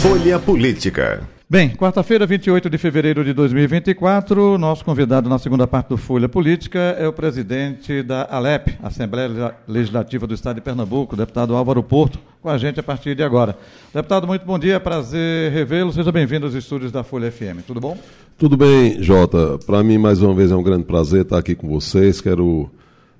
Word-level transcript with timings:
Folha 0.00 0.38
Política. 0.38 1.28
Bem, 1.46 1.76
quarta-feira, 1.76 2.26
28 2.26 2.70
de 2.70 2.78
fevereiro 2.78 3.22
de 3.22 3.34
2024, 3.34 4.56
nosso 4.56 4.82
convidado 4.82 5.28
na 5.28 5.38
segunda 5.38 5.66
parte 5.66 5.88
do 5.88 5.98
Folha 5.98 6.26
Política 6.26 6.78
é 6.98 7.06
o 7.06 7.12
presidente 7.12 8.02
da 8.02 8.26
ALEP, 8.30 8.78
Assembleia 8.82 9.54
Legislativa 9.68 10.26
do 10.26 10.32
Estado 10.32 10.54
de 10.54 10.62
Pernambuco, 10.62 11.12
o 11.14 11.18
deputado 11.18 11.54
Álvaro 11.54 11.82
Porto, 11.82 12.18
com 12.40 12.48
a 12.48 12.56
gente 12.56 12.80
a 12.80 12.82
partir 12.82 13.14
de 13.14 13.22
agora. 13.22 13.58
Deputado, 13.92 14.26
muito 14.26 14.46
bom 14.46 14.58
dia, 14.58 14.80
prazer 14.80 15.52
revê-lo. 15.52 15.92
Seja 15.92 16.10
bem-vindo 16.10 16.46
aos 16.46 16.54
estúdios 16.54 16.90
da 16.90 17.04
Folha 17.04 17.30
FM. 17.30 17.60
Tudo 17.66 17.78
bom? 17.78 17.98
Tudo 18.38 18.56
bem, 18.56 19.02
Jota. 19.02 19.58
Para 19.66 19.82
mim, 19.82 19.98
mais 19.98 20.22
uma 20.22 20.32
vez, 20.32 20.50
é 20.50 20.56
um 20.56 20.62
grande 20.62 20.84
prazer 20.84 21.22
estar 21.22 21.36
aqui 21.36 21.54
com 21.54 21.68
vocês. 21.68 22.22
Quero 22.22 22.70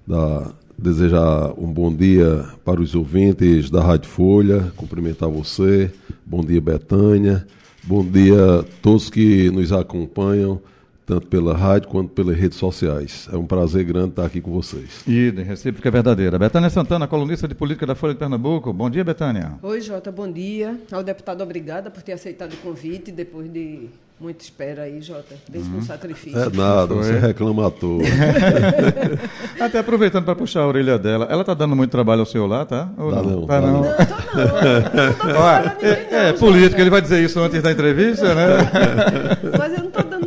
dar, 0.07 0.51
desejar 0.81 1.53
um 1.59 1.71
bom 1.71 1.95
dia 1.95 2.45
para 2.65 2.81
os 2.81 2.95
ouvintes 2.95 3.71
da 3.71 3.83
Rádio 3.83 4.09
Folha, 4.09 4.73
cumprimentar 4.77 5.29
você. 5.29 5.91
Bom 6.25 6.41
dia, 6.41 6.61
Betânia. 6.61 7.47
Bom 7.85 8.05
dia 8.05 8.61
a 8.61 8.65
todos 8.83 9.11
que 9.11 9.51
nos 9.51 9.73
acompanham, 9.73 10.61
tanto 11.05 11.27
pela 11.27 11.57
rádio 11.57 11.89
quanto 11.89 12.11
pelas 12.11 12.37
redes 12.37 12.57
sociais. 12.57 13.29
É 13.31 13.37
um 13.37 13.45
prazer 13.45 13.85
grande 13.85 14.11
estar 14.11 14.25
aqui 14.25 14.41
com 14.41 14.51
vocês. 14.51 15.03
E 15.07 15.31
de 15.31 15.43
recíproca 15.43 15.89
é 15.89 15.93
verdadeira. 15.93 16.39
Betânia 16.39 16.71
Santana, 16.71 17.07
colunista 17.07 17.47
de 17.47 17.55
política 17.55 17.87
da 17.87 17.95
Folha 17.95 18.15
de 18.15 18.19
Pernambuco. 18.19 18.73
Bom 18.73 18.89
dia, 18.89 19.05
Betânia. 19.05 19.59
Oi, 19.63 19.81
Jota, 19.83 20.11
bom 20.11 20.31
dia. 20.31 20.81
Ao 20.91 21.03
deputado, 21.03 21.43
obrigada 21.43 21.91
por 21.91 22.03
ter 22.03 22.13
aceitado 22.13 22.55
o 22.55 22.57
convite 22.59 23.13
depois 23.13 23.53
de 23.53 23.89
Muita 24.21 24.45
espera 24.45 24.83
aí, 24.83 25.01
Jota. 25.01 25.35
Desde 25.49 25.75
um 25.75 25.81
sacrifício. 25.81 26.39
É 26.39 26.51
nada, 26.51 26.95
você 26.95 27.19
reclama 27.19 27.67
à 27.67 27.71
toa. 27.73 28.03
Até 29.59 29.79
aproveitando 29.79 30.27
para 30.27 30.37
puxar 30.37 30.61
a 30.61 30.67
orelha 30.67 30.99
dela, 30.99 31.27
ela 31.31 31.41
está 31.41 31.55
dando 31.55 31.75
muito 31.75 31.91
trabalho 31.91 32.21
ao 32.21 32.27
senhor 32.27 32.47
lá, 32.47 32.67
tá? 32.67 32.91
Ou 32.99 33.11
tá 33.11 33.23
não? 33.23 33.47
Tá 33.47 33.61
não. 33.63 33.73
não. 33.73 33.83
Não, 33.83 33.97
tô 33.97 35.27
não. 35.27 35.33
não 35.33 35.41
Olha, 35.41 35.77
é, 35.81 36.29
é 36.29 36.33
político, 36.35 36.79
ele 36.79 36.91
vai 36.91 37.01
dizer 37.01 37.25
isso 37.25 37.41
antes 37.41 37.63
da 37.63 37.73
entrevista, 37.73 38.35
né? 38.35 38.49
Mas 39.59 39.73
eu 39.73 39.79
não 39.79 39.87
estou 39.87 40.05
dando 40.05 40.27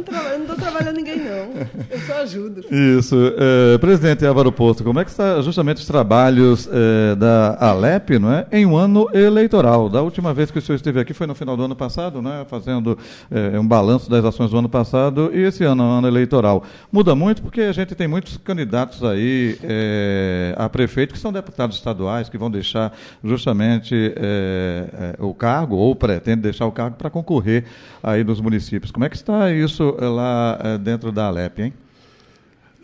trabalhando 0.74 0.96
ninguém, 0.96 1.18
não. 1.18 1.68
Eu 1.90 2.00
só 2.08 2.22
ajudo. 2.22 2.66
Isso. 2.72 3.16
É, 3.38 3.78
presidente 3.78 4.26
Álvaro 4.26 4.52
Posto, 4.52 4.84
como 4.84 5.00
é 5.00 5.06
que 5.06 5.12
está 5.12 5.42
justamente 5.42 5.78
os 5.78 5.86
trabalhos 5.86 6.68
é, 6.72 7.16
da 7.16 7.58
Alep, 7.60 8.18
não 8.18 8.34
é? 8.34 8.48
Em 8.52 8.66
um 8.66 8.76
ano 8.76 9.08
eleitoral. 9.14 9.88
Da 9.90 10.02
última 10.02 10.34
vez 10.34 10.50
que 10.50 10.58
o 10.58 10.62
senhor 10.62 10.76
esteve 10.76 11.00
aqui 11.00 11.14
foi 11.14 11.28
no 11.28 11.36
final 11.36 11.56
do 11.56 11.64
ano 11.64 11.76
passado, 11.76 12.22
né? 12.22 12.46
Fazendo 12.50 12.98
é, 13.30 13.60
um 13.60 13.68
balanço 13.68 14.10
das 14.10 14.26
ações 14.26 14.50
do 14.50 14.58
ano 14.58 14.70
passado 14.70 15.32
e 15.34 15.42
esse 15.42 15.64
ano, 15.64 15.84
ano 15.84 16.08
eleitoral. 16.08 16.64
Muda 16.92 17.16
muito 17.16 17.42
porque 17.42 17.62
a 17.62 17.72
gente 17.72 17.94
tem 17.94 18.08
muitos 18.08 18.38
candidatos 18.38 19.04
aí 19.04 19.58
é, 19.64 20.56
a 20.58 20.68
prefeito 20.68 21.14
que 21.14 21.20
são 21.20 21.32
deputados 21.32 21.78
estaduais 21.78 22.30
que 22.30 22.38
vão 22.38 22.50
deixar 22.50 22.94
justamente 23.24 24.14
é, 24.16 25.16
é, 25.20 25.24
o 25.24 25.34
cargo 25.34 25.76
ou 25.76 25.96
pretendem 25.96 26.42
deixar 26.42 26.66
o 26.66 26.72
cargo 26.72 26.96
para 26.98 27.10
concorrer 27.10 27.66
aí 28.02 28.24
nos 28.24 28.42
municípios. 28.42 28.92
Como 28.92 29.06
é 29.06 29.10
que 29.10 29.16
está 29.16 29.52
isso 29.52 29.96
lá 30.00 30.63
dentro 30.82 31.12
da 31.12 31.26
Alep, 31.28 31.62
hein? 31.62 31.74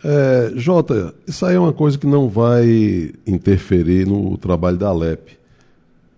É, 0.03 0.53
Jota, 0.55 1.13
isso 1.27 1.45
aí 1.45 1.55
é 1.55 1.59
uma 1.59 1.73
coisa 1.73 1.97
que 1.97 2.07
não 2.07 2.29
vai 2.29 3.11
interferir 3.27 4.07
no 4.07 4.37
trabalho 4.37 4.77
da 4.77 4.87
Alep. 4.87 5.37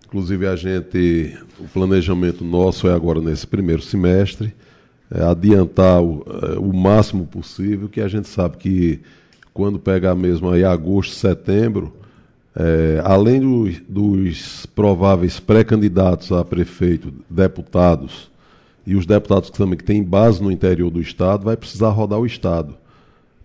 Inclusive, 0.06 0.46
a 0.46 0.54
gente, 0.54 1.36
o 1.58 1.64
planejamento 1.64 2.44
nosso 2.44 2.86
é 2.86 2.92
agora 2.92 3.20
nesse 3.20 3.46
primeiro 3.46 3.82
semestre 3.82 4.54
é, 5.10 5.22
adiantar 5.22 6.02
o, 6.02 6.24
é, 6.42 6.58
o, 6.58 6.72
máximo 6.72 7.26
possível, 7.26 7.88
que 7.88 8.00
a 8.00 8.08
gente 8.08 8.28
sabe 8.28 8.56
que 8.56 9.00
quando 9.52 9.78
pegar 9.78 10.14
mesmo 10.14 10.50
aí 10.50 10.64
agosto, 10.64 11.14
setembro, 11.14 11.92
é, 12.54 13.00
além 13.04 13.40
do, 13.40 13.70
dos 13.88 14.64
prováveis 14.66 15.40
pré-candidatos 15.40 16.32
a 16.32 16.44
prefeito, 16.44 17.12
deputados, 17.28 18.30
e 18.86 18.94
os 18.96 19.06
deputados 19.06 19.50
que 19.50 19.58
também 19.58 19.76
que 19.76 19.84
têm 19.84 20.02
base 20.02 20.42
no 20.42 20.50
interior 20.50 20.90
do 20.90 21.00
Estado, 21.00 21.44
vai 21.44 21.56
precisar 21.56 21.90
rodar 21.90 22.18
o 22.18 22.26
Estado. 22.26 22.74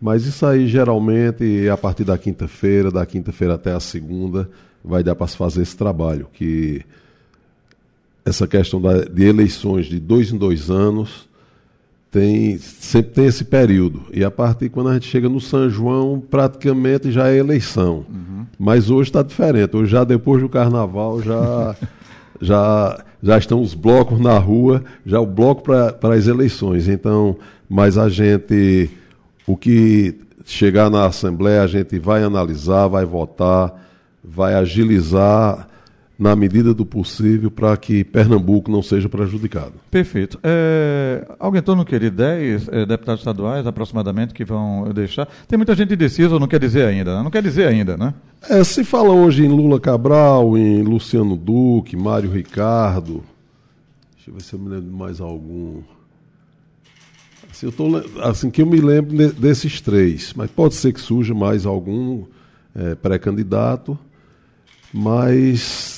Mas 0.01 0.25
isso 0.25 0.45
aí 0.45 0.67
geralmente 0.67 1.67
a 1.69 1.77
partir 1.77 2.03
da 2.03 2.17
quinta-feira, 2.17 2.91
da 2.91 3.05
quinta-feira 3.05 3.55
até 3.55 3.73
a 3.73 3.79
segunda, 3.79 4.49
vai 4.83 5.03
dar 5.03 5.15
para 5.15 5.27
se 5.27 5.37
fazer 5.37 5.61
esse 5.61 5.75
trabalho. 5.75 6.27
Que 6.33 6.83
essa 8.23 8.47
questão 8.47 8.81
da, 8.81 9.03
de 9.03 9.23
eleições 9.23 9.87
de 9.87 9.99
dois 9.99 10.31
em 10.31 10.37
dois 10.37 10.69
anos 10.69 11.27
tem, 12.11 12.57
sempre 12.57 13.11
tem 13.11 13.25
esse 13.25 13.45
período. 13.45 14.03
E 14.11 14.23
a 14.23 14.31
partir 14.31 14.69
quando 14.69 14.89
a 14.89 14.93
gente 14.93 15.07
chega 15.07 15.29
no 15.29 15.39
São 15.39 15.69
João, 15.69 16.19
praticamente 16.19 17.11
já 17.11 17.29
é 17.29 17.37
eleição. 17.37 18.05
Uhum. 18.09 18.45
Mas 18.57 18.89
hoje 18.89 19.09
está 19.09 19.21
diferente. 19.21 19.75
Hoje 19.75 19.91
já 19.91 20.03
depois 20.03 20.41
do 20.41 20.49
carnaval 20.49 21.21
já, 21.21 21.75
já, 22.41 23.03
já 23.21 23.37
estão 23.37 23.61
os 23.61 23.73
blocos 23.73 24.19
na 24.19 24.37
rua, 24.37 24.83
já 25.05 25.19
o 25.19 25.25
bloco 25.25 25.63
para 25.63 26.15
as 26.15 26.27
eleições. 26.27 26.87
Então, 26.87 27.35
mas 27.69 27.97
a 27.97 28.09
gente, 28.09 28.89
o 29.45 29.57
que 29.57 30.15
chegar 30.45 30.89
na 30.89 31.05
Assembleia, 31.05 31.61
a 31.61 31.67
gente 31.67 31.99
vai 31.99 32.23
analisar, 32.23 32.87
vai 32.87 33.05
votar, 33.05 33.73
vai 34.23 34.53
agilizar 34.53 35.66
na 36.17 36.35
medida 36.35 36.73
do 36.73 36.85
possível 36.85 37.51
para 37.51 37.77
que 37.77 38.03
Pernambuco 38.03 38.71
não 38.71 38.81
seja 38.81 39.07
prejudicado. 39.07 39.73
Perfeito. 39.91 40.39
É, 40.41 41.27
alguém 41.39 41.61
não 41.67 41.85
querer 41.85 42.09
10 42.09 42.69
é, 42.69 42.85
deputados 42.85 43.21
estaduais 43.21 43.67
aproximadamente 43.67 44.33
que 44.33 44.43
vão 44.43 44.91
deixar? 44.93 45.27
Tem 45.47 45.57
muita 45.57 45.75
gente 45.75 45.93
indecisa 45.93 46.33
ou 46.33 46.39
não 46.39 46.47
quer 46.47 46.59
dizer 46.59 46.85
ainda, 46.85 47.17
né? 47.17 47.23
não 47.23 47.29
quer 47.29 47.43
dizer 47.43 47.67
ainda, 47.67 47.95
né? 47.95 48.15
É, 48.49 48.63
se 48.63 48.83
fala 48.83 49.11
hoje 49.11 49.45
em 49.45 49.47
Lula 49.47 49.79
Cabral, 49.79 50.57
em 50.57 50.81
Luciano 50.81 51.35
Duque, 51.35 51.95
Mário 51.95 52.31
Ricardo, 52.31 53.23
deixa 54.15 54.29
eu 54.29 54.33
ver 54.33 54.41
se 54.41 54.53
eu 54.53 54.59
me 54.59 54.69
lembro 54.69 54.89
de 54.89 54.95
mais 54.95 55.21
algum. 55.21 55.81
Assim, 57.51 57.67
eu 57.67 57.71
tô, 57.71 57.85
assim 58.21 58.49
que 58.49 58.61
eu 58.61 58.65
me 58.65 58.79
lembro 58.79 59.15
de, 59.15 59.31
desses 59.33 59.81
três, 59.81 60.33
mas 60.35 60.49
pode 60.49 60.73
ser 60.73 60.93
que 60.93 61.01
surja 61.01 61.33
mais 61.33 61.65
algum 61.65 62.23
é, 62.75 62.95
pré-candidato, 62.95 63.97
mas 64.93 65.96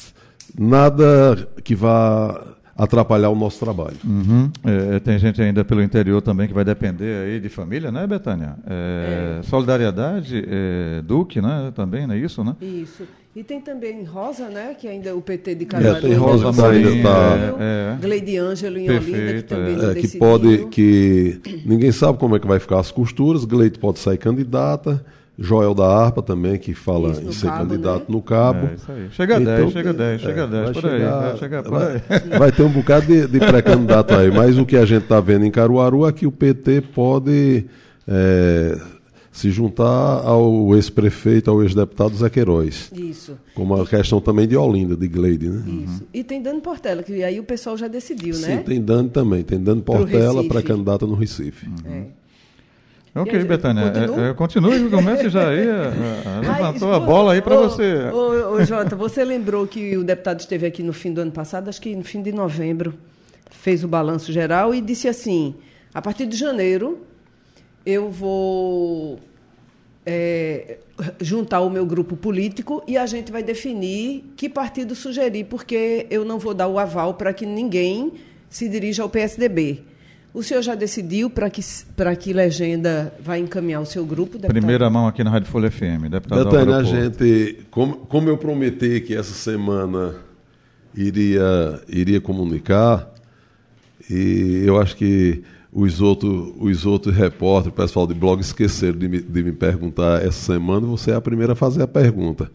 nada 0.59 1.47
que 1.63 1.73
vá 1.73 2.47
atrapalhar 2.75 3.29
o 3.29 3.35
nosso 3.35 3.59
trabalho. 3.59 3.97
Uhum. 4.05 4.51
É, 4.63 4.99
tem 4.99 5.17
gente 5.19 5.41
ainda 5.41 5.63
pelo 5.65 5.81
interior 5.81 6.21
também 6.21 6.47
que 6.47 6.53
vai 6.53 6.63
depender 6.63 7.25
aí 7.25 7.39
de 7.39 7.49
família, 7.49 7.91
né, 7.91 8.05
Betânia? 8.05 8.55
É, 8.65 9.39
é. 9.39 9.43
Solidariedade, 9.43 10.45
é, 10.47 11.01
Duque, 11.01 11.41
né, 11.41 11.71
também, 11.75 12.07
não 12.07 12.15
é 12.15 12.17
isso, 12.17 12.43
né? 12.43 12.55
Isso. 12.61 13.03
E 13.35 13.43
tem 13.43 13.61
também 13.61 14.03
Rosa, 14.03 14.49
né, 14.49 14.75
que 14.77 14.87
ainda 14.87 15.15
o 15.15 15.21
PT 15.21 15.55
de 15.55 15.65
Caruaru. 15.65 15.97
É, 15.97 16.01
tem 16.01 16.13
Rosa 16.13 16.51
que 16.51 16.61
ainda 16.61 16.89
está... 16.89 17.55
É, 17.59 17.97
Gleide 18.01 18.37
Ângelo 18.37 18.77
em 18.77 18.85
Perfeito, 18.85 19.15
Olinda, 19.15 19.33
que 19.33 19.43
também 19.43 19.89
é, 19.89 19.95
que 19.95 20.17
pode, 20.17 20.65
que 20.67 21.41
ninguém 21.65 21.91
sabe 21.91 22.17
como 22.17 22.35
é 22.35 22.39
que 22.39 22.47
vai 22.47 22.59
ficar 22.59 22.79
as 22.79 22.91
costuras, 22.91 23.43
Gleide 23.43 23.77
pode 23.77 23.99
sair 23.99 24.17
candidata, 24.17 25.03
Joel 25.41 25.73
da 25.73 25.87
Arpa 25.87 26.21
também, 26.21 26.57
que 26.57 26.73
fala 26.73 27.11
isso, 27.11 27.21
em 27.21 27.31
ser 27.31 27.47
cabo, 27.47 27.69
candidato 27.69 27.99
né? 27.99 28.05
no 28.09 28.21
cabo. 28.21 28.67
É, 28.67 28.73
isso 28.73 28.91
aí. 28.91 29.07
Chega 29.11 29.37
a 29.37 29.41
então, 29.41 29.55
10, 29.55 29.71
chega 29.71 29.89
a 29.89 29.93
10, 29.93 30.21
chega 30.21 30.43
a 30.43 30.47
10, 30.47 30.71
por 30.71 30.81
chegar, 30.81 30.93
aí. 30.93 31.29
Vai, 31.29 31.37
chegar 31.37 31.63
por 31.63 31.71
vai, 31.71 31.93
aí. 31.93 32.29
vai 32.37 32.51
ter 32.51 32.63
um 32.63 32.69
bocado 32.69 33.05
de, 33.05 33.25
de 33.25 33.39
pré-candidato 33.39 34.13
aí, 34.15 34.29
mas 34.29 34.57
o 34.57 34.65
que 34.65 34.75
a 34.75 34.85
gente 34.85 35.03
está 35.03 35.21
vendo 35.21 35.45
em 35.45 35.51
Caruaru 35.51 36.05
é 36.05 36.11
que 36.11 36.27
o 36.27 36.31
PT 36.31 36.81
pode 36.93 37.65
é, 38.05 38.77
se 39.31 39.49
juntar 39.49 39.85
ao 39.85 40.75
ex-prefeito, 40.75 41.49
ao 41.49 41.63
ex-deputado 41.63 42.17
Zé 42.17 42.29
Queiroz. 42.29 42.91
Isso. 42.93 43.37
Como 43.55 43.81
a 43.81 43.87
questão 43.87 44.19
também 44.19 44.45
de 44.45 44.57
Olinda, 44.57 44.97
de 44.97 45.07
Gleide, 45.07 45.47
né? 45.47 45.63
Isso. 45.65 46.01
Uhum. 46.01 46.07
E 46.13 46.21
tem 46.21 46.41
Dani 46.41 46.59
Portela, 46.59 47.01
que 47.01 47.23
aí 47.23 47.39
o 47.39 47.43
pessoal 47.45 47.77
já 47.77 47.87
decidiu, 47.87 48.33
Sim, 48.33 48.41
né? 48.41 48.57
Sim, 48.57 48.63
tem 48.63 48.81
Dani 48.81 49.09
também, 49.09 49.41
tem 49.41 49.57
Dani 49.57 49.81
Portela, 49.81 50.43
pré-candidata 50.43 51.07
no 51.07 51.15
Recife. 51.15 51.65
Uhum. 51.65 51.93
É. 51.93 52.18
Ok, 53.15 53.43
Betânia, 53.43 53.83
é, 53.85 54.29
é, 54.29 54.33
continue, 54.33 54.89
comece 54.89 55.29
já 55.29 55.49
aí, 55.49 55.59
é, 55.67 55.91
é, 56.41 56.47
levantou 56.47 56.93
a 56.93 56.99
bola 56.99 57.33
aí 57.33 57.41
para 57.41 57.55
você. 57.57 58.09
Ô, 58.13 58.53
ô, 58.53 58.63
Jota, 58.63 58.95
você 58.95 59.25
lembrou 59.25 59.65
que 59.65 59.97
o 59.97 60.03
deputado 60.03 60.39
esteve 60.39 60.65
aqui 60.65 60.83
no 60.83 60.93
fim 60.93 61.11
do 61.11 61.21
ano 61.21 61.31
passado, 61.31 61.69
acho 61.69 61.81
que 61.81 61.95
no 61.95 62.03
fim 62.03 62.21
de 62.21 62.31
novembro, 62.31 62.93
fez 63.49 63.83
o 63.83 63.87
balanço 63.87 64.31
geral 64.31 64.73
e 64.73 64.81
disse 64.81 65.07
assim, 65.07 65.55
a 65.93 66.01
partir 66.01 66.25
de 66.25 66.37
janeiro 66.37 66.99
eu 67.85 68.11
vou 68.11 69.19
é, 70.05 70.77
juntar 71.19 71.61
o 71.61 71.69
meu 71.69 71.85
grupo 71.85 72.15
político 72.15 72.83
e 72.87 72.97
a 72.97 73.05
gente 73.05 73.31
vai 73.31 73.43
definir 73.43 74.23
que 74.35 74.47
partido 74.47 74.95
sugerir, 74.95 75.45
porque 75.45 76.05
eu 76.09 76.23
não 76.23 76.39
vou 76.39 76.53
dar 76.53 76.67
o 76.67 76.77
aval 76.77 77.15
para 77.15 77.33
que 77.33 77.45
ninguém 77.45 78.13
se 78.49 78.67
dirija 78.69 79.03
ao 79.03 79.09
PSDB. 79.09 79.83
O 80.33 80.43
senhor 80.43 80.61
já 80.61 80.75
decidiu 80.75 81.29
para 81.29 81.49
que, 81.49 81.61
para 81.95 82.15
que 82.15 82.31
legenda 82.31 83.13
vai 83.19 83.39
encaminhar 83.39 83.81
o 83.81 83.85
seu 83.85 84.05
grupo, 84.05 84.33
deputado? 84.33 84.51
Primeira 84.51 84.89
mão 84.89 85.07
aqui 85.07 85.23
na 85.23 85.31
Rádio 85.31 85.49
Folha 85.49 85.71
FM, 85.71 86.07
deputado 86.09 86.43
Betânia, 86.45 86.75
a 86.77 86.83
gente, 86.83 87.65
como, 87.71 87.97
como 87.97 88.29
eu 88.29 88.37
prometi 88.37 89.01
que 89.01 89.15
essa 89.15 89.33
semana 89.33 90.15
iria, 90.95 91.81
iria 91.87 92.21
comunicar, 92.21 93.11
e 94.07 94.63
eu 94.65 94.79
acho 94.79 94.95
que 94.95 95.43
os 95.73 95.99
outros, 95.99 96.53
os 96.59 96.85
outros 96.85 97.15
repórteres, 97.15 97.73
o 97.73 97.81
pessoal 97.81 98.05
de 98.05 98.13
blog 98.13 98.39
esqueceram 98.39 98.97
de 98.97 99.07
me, 99.07 99.19
de 99.19 99.43
me 99.43 99.51
perguntar 99.51 100.21
essa 100.23 100.53
semana, 100.53 100.85
você 100.85 101.11
é 101.11 101.15
a 101.15 101.21
primeira 101.21 101.53
a 101.53 101.55
fazer 101.55 101.81
a 101.81 101.87
pergunta. 101.87 102.51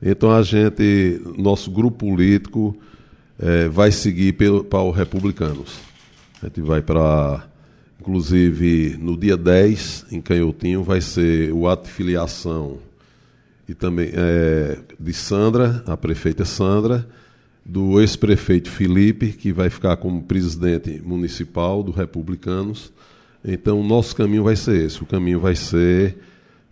Então 0.00 0.30
a 0.30 0.42
gente, 0.42 1.20
nosso 1.36 1.70
grupo 1.70 2.06
político, 2.06 2.76
é, 3.38 3.68
vai 3.68 3.90
seguir 3.90 4.32
pelo, 4.32 4.64
para 4.64 4.82
os 4.82 4.96
republicanos. 4.96 5.87
A 6.42 6.46
gente 6.46 6.60
vai 6.60 6.82
para. 6.82 7.46
Inclusive, 8.00 8.96
no 8.98 9.16
dia 9.16 9.36
10, 9.36 10.06
em 10.12 10.20
Canhotinho, 10.20 10.84
vai 10.84 11.00
ser 11.00 11.52
o 11.52 11.66
ato 11.68 11.84
de 11.84 11.90
filiação 11.90 12.78
e 13.68 13.74
também 13.74 14.10
é, 14.14 14.78
de 14.98 15.12
Sandra, 15.12 15.82
a 15.86 15.96
prefeita 15.96 16.44
Sandra, 16.44 17.06
do 17.64 18.00
ex-prefeito 18.00 18.70
Felipe, 18.70 19.32
que 19.32 19.52
vai 19.52 19.68
ficar 19.68 19.96
como 19.98 20.22
presidente 20.22 21.02
municipal 21.04 21.82
do 21.82 21.92
Republicanos. 21.92 22.90
Então, 23.44 23.80
o 23.80 23.84
nosso 23.84 24.16
caminho 24.16 24.44
vai 24.44 24.56
ser 24.56 24.86
esse. 24.86 25.02
O 25.02 25.06
caminho 25.06 25.38
vai 25.38 25.54
ser 25.54 26.16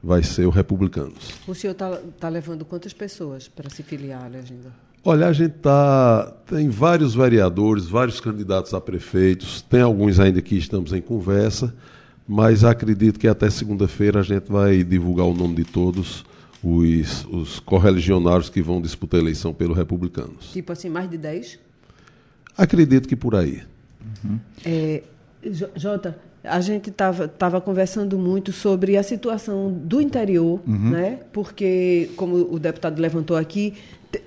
vai 0.02 0.22
ser 0.22 0.46
o 0.46 0.50
Republicanos. 0.50 1.32
O 1.48 1.54
senhor 1.54 1.72
está 1.72 1.96
tá 2.20 2.28
levando 2.28 2.64
quantas 2.64 2.92
pessoas 2.92 3.48
para 3.48 3.68
se 3.68 3.82
filiar, 3.82 4.30
Legenda? 4.30 4.72
Olha, 5.08 5.28
a 5.28 5.32
gente 5.32 5.52
tá 5.52 6.32
tem 6.46 6.68
vários 6.68 7.14
vereadores, 7.14 7.86
vários 7.86 8.18
candidatos 8.18 8.74
a 8.74 8.80
prefeitos, 8.80 9.62
tem 9.62 9.80
alguns 9.80 10.18
ainda 10.18 10.42
que 10.42 10.58
estamos 10.58 10.92
em 10.92 11.00
conversa, 11.00 11.72
mas 12.26 12.64
acredito 12.64 13.16
que 13.16 13.28
até 13.28 13.48
segunda-feira 13.48 14.18
a 14.18 14.22
gente 14.24 14.50
vai 14.50 14.82
divulgar 14.82 15.24
o 15.24 15.32
nome 15.32 15.54
de 15.54 15.64
todos 15.64 16.24
os, 16.60 17.24
os 17.26 17.60
correligionários 17.60 18.50
que 18.50 18.60
vão 18.60 18.82
disputar 18.82 19.20
a 19.20 19.22
eleição 19.22 19.54
pelo 19.54 19.74
Republicanos. 19.74 20.50
Tipo 20.52 20.72
assim, 20.72 20.88
mais 20.88 21.08
de 21.08 21.18
10? 21.18 21.60
Acredito 22.58 23.06
que 23.06 23.14
por 23.14 23.36
aí. 23.36 23.62
Uhum. 24.24 24.40
É, 24.64 25.04
Jota, 25.76 26.18
a 26.42 26.60
gente 26.60 26.90
estava 26.90 27.28
tava 27.28 27.60
conversando 27.60 28.18
muito 28.18 28.50
sobre 28.50 28.96
a 28.96 29.04
situação 29.04 29.72
do 29.72 30.00
interior, 30.00 30.60
uhum. 30.66 30.90
né? 30.90 31.20
porque, 31.32 32.10
como 32.16 32.52
o 32.52 32.58
deputado 32.58 33.00
levantou 33.00 33.36
aqui, 33.36 33.74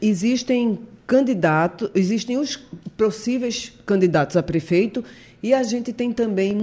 existem 0.02 0.80
candidatos, 1.06 1.90
existem 1.96 2.38
os 2.38 2.58
possíveis 2.98 3.74
candidatos 3.86 4.38
a 4.38 4.44
prefeito 4.44 5.04
e 5.42 5.54
a 5.54 5.64
gente 5.64 5.92
tem 5.92 6.12
também, 6.12 6.56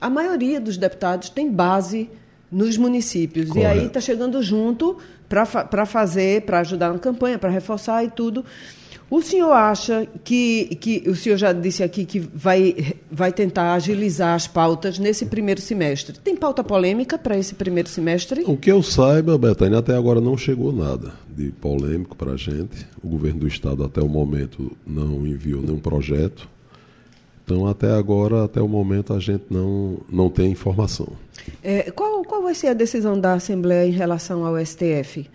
a 0.00 0.08
maioria 0.08 0.60
dos 0.60 0.76
deputados 0.76 1.28
tem 1.28 1.50
base 1.50 2.08
nos 2.50 2.76
municípios. 2.76 3.48
Correto. 3.48 3.66
E 3.66 3.80
aí 3.80 3.86
está 3.86 4.00
chegando 4.00 4.42
junto 4.42 4.96
para 5.28 5.86
fazer, 5.86 6.42
para 6.42 6.60
ajudar 6.60 6.92
na 6.92 6.98
campanha, 6.98 7.38
para 7.38 7.50
reforçar 7.50 8.04
e 8.04 8.10
tudo. 8.10 8.44
O 9.10 9.20
senhor 9.20 9.50
acha 9.50 10.06
que, 10.22 10.76
que 10.76 11.02
o 11.08 11.16
senhor 11.16 11.36
já 11.36 11.52
disse 11.52 11.82
aqui 11.82 12.04
que 12.04 12.20
vai, 12.20 12.94
vai 13.10 13.32
tentar 13.32 13.74
agilizar 13.74 14.36
as 14.36 14.46
pautas 14.46 15.00
nesse 15.00 15.26
primeiro 15.26 15.60
semestre? 15.60 16.16
Tem 16.20 16.36
pauta 16.36 16.62
polêmica 16.62 17.18
para 17.18 17.36
esse 17.36 17.56
primeiro 17.56 17.88
semestre? 17.88 18.44
O 18.46 18.56
que 18.56 18.70
eu 18.70 18.80
saiba, 18.84 19.36
Betânia, 19.36 19.78
até 19.78 19.96
agora 19.96 20.20
não 20.20 20.36
chegou 20.36 20.72
nada 20.72 21.12
de 21.28 21.50
polêmico 21.50 22.16
para 22.16 22.32
a 22.32 22.36
gente. 22.36 22.86
O 23.02 23.08
governo 23.08 23.40
do 23.40 23.48
estado 23.48 23.82
até 23.82 24.00
o 24.00 24.08
momento 24.08 24.76
não 24.86 25.26
enviou 25.26 25.60
nenhum 25.60 25.80
projeto. 25.80 26.48
Então, 27.44 27.66
até 27.66 27.90
agora, 27.90 28.44
até 28.44 28.62
o 28.62 28.68
momento, 28.68 29.12
a 29.12 29.18
gente 29.18 29.46
não, 29.50 29.98
não 30.08 30.30
tem 30.30 30.52
informação. 30.52 31.08
É, 31.64 31.90
qual, 31.90 32.22
qual 32.22 32.42
vai 32.42 32.54
ser 32.54 32.68
a 32.68 32.74
decisão 32.74 33.18
da 33.18 33.32
Assembleia 33.32 33.88
em 33.88 33.92
relação 33.92 34.46
ao 34.46 34.64
STF? 34.64 35.28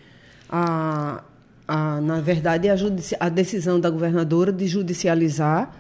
A, 0.50 1.22
a, 1.68 2.00
na 2.02 2.22
verdade, 2.22 2.70
a, 2.70 2.76
a 3.20 3.30
decisão 3.30 3.80
da 3.80 3.90
governadora 3.90 4.52
de 4.52 4.68
judicializar 4.68 5.74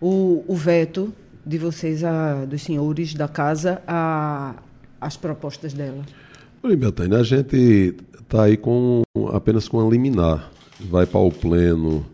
o, 0.00 0.44
o 0.46 0.54
veto 0.54 1.12
de 1.44 1.58
vocês, 1.58 2.02
a, 2.02 2.44
dos 2.44 2.62
senhores 2.62 3.14
da 3.14 3.28
casa, 3.28 3.80
as 5.00 5.16
propostas 5.16 5.72
dela. 5.72 6.04
Oi, 6.62 6.74
Betânia, 6.74 7.18
a 7.18 7.22
gente 7.22 7.94
está 8.18 8.44
aí 8.44 8.56
com 8.56 9.02
apenas 9.32 9.68
com 9.68 9.86
a 9.86 9.88
liminar. 9.88 10.50
Vai 10.80 11.06
para 11.06 11.20
o 11.20 11.30
pleno 11.30 12.04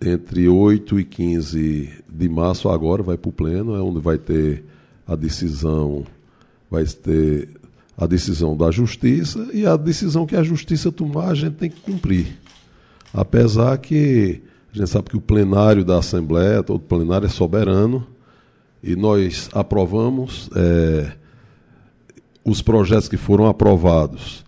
entre 0.00 0.48
8 0.48 1.00
e 1.00 1.04
15 1.04 2.04
de 2.08 2.28
março 2.28 2.68
agora, 2.68 3.02
vai 3.02 3.16
para 3.16 3.28
o 3.28 3.32
pleno, 3.32 3.74
é 3.74 3.80
onde 3.80 4.00
vai 4.00 4.18
ter 4.18 4.64
a 5.06 5.16
decisão, 5.16 6.04
vai 6.70 6.84
ter 6.84 7.48
a 7.98 8.06
decisão 8.06 8.56
da 8.56 8.70
justiça 8.70 9.48
e 9.52 9.66
a 9.66 9.76
decisão 9.76 10.24
que 10.24 10.36
a 10.36 10.42
justiça 10.42 10.92
tomar 10.92 11.30
a 11.30 11.34
gente 11.34 11.56
tem 11.56 11.68
que 11.68 11.80
cumprir. 11.80 12.38
Apesar 13.12 13.76
que 13.78 14.40
a 14.72 14.78
gente 14.78 14.88
sabe 14.88 15.10
que 15.10 15.16
o 15.16 15.20
plenário 15.20 15.84
da 15.84 15.98
Assembleia, 15.98 16.62
todo 16.62 16.78
plenário 16.78 17.26
é 17.26 17.28
soberano, 17.28 18.06
e 18.80 18.94
nós 18.94 19.48
aprovamos 19.52 20.48
é, 20.54 21.12
os 22.44 22.62
projetos 22.62 23.08
que 23.08 23.16
foram 23.16 23.48
aprovados 23.48 24.44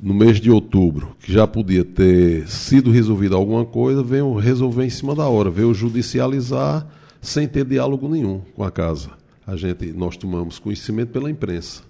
no 0.00 0.14
mês 0.14 0.40
de 0.40 0.50
outubro, 0.50 1.16
que 1.18 1.32
já 1.32 1.48
podia 1.48 1.84
ter 1.84 2.46
sido 2.46 2.92
resolvida 2.92 3.34
alguma 3.34 3.64
coisa, 3.64 4.04
veio 4.04 4.34
resolver 4.36 4.84
em 4.84 4.90
cima 4.90 5.16
da 5.16 5.26
hora, 5.26 5.50
veio 5.50 5.74
judicializar 5.74 6.86
sem 7.20 7.48
ter 7.48 7.64
diálogo 7.64 8.08
nenhum 8.08 8.42
com 8.54 8.62
a 8.62 8.70
casa. 8.70 9.10
A 9.44 9.56
gente, 9.56 9.92
nós 9.92 10.16
tomamos 10.16 10.60
conhecimento 10.60 11.10
pela 11.10 11.28
imprensa 11.28 11.82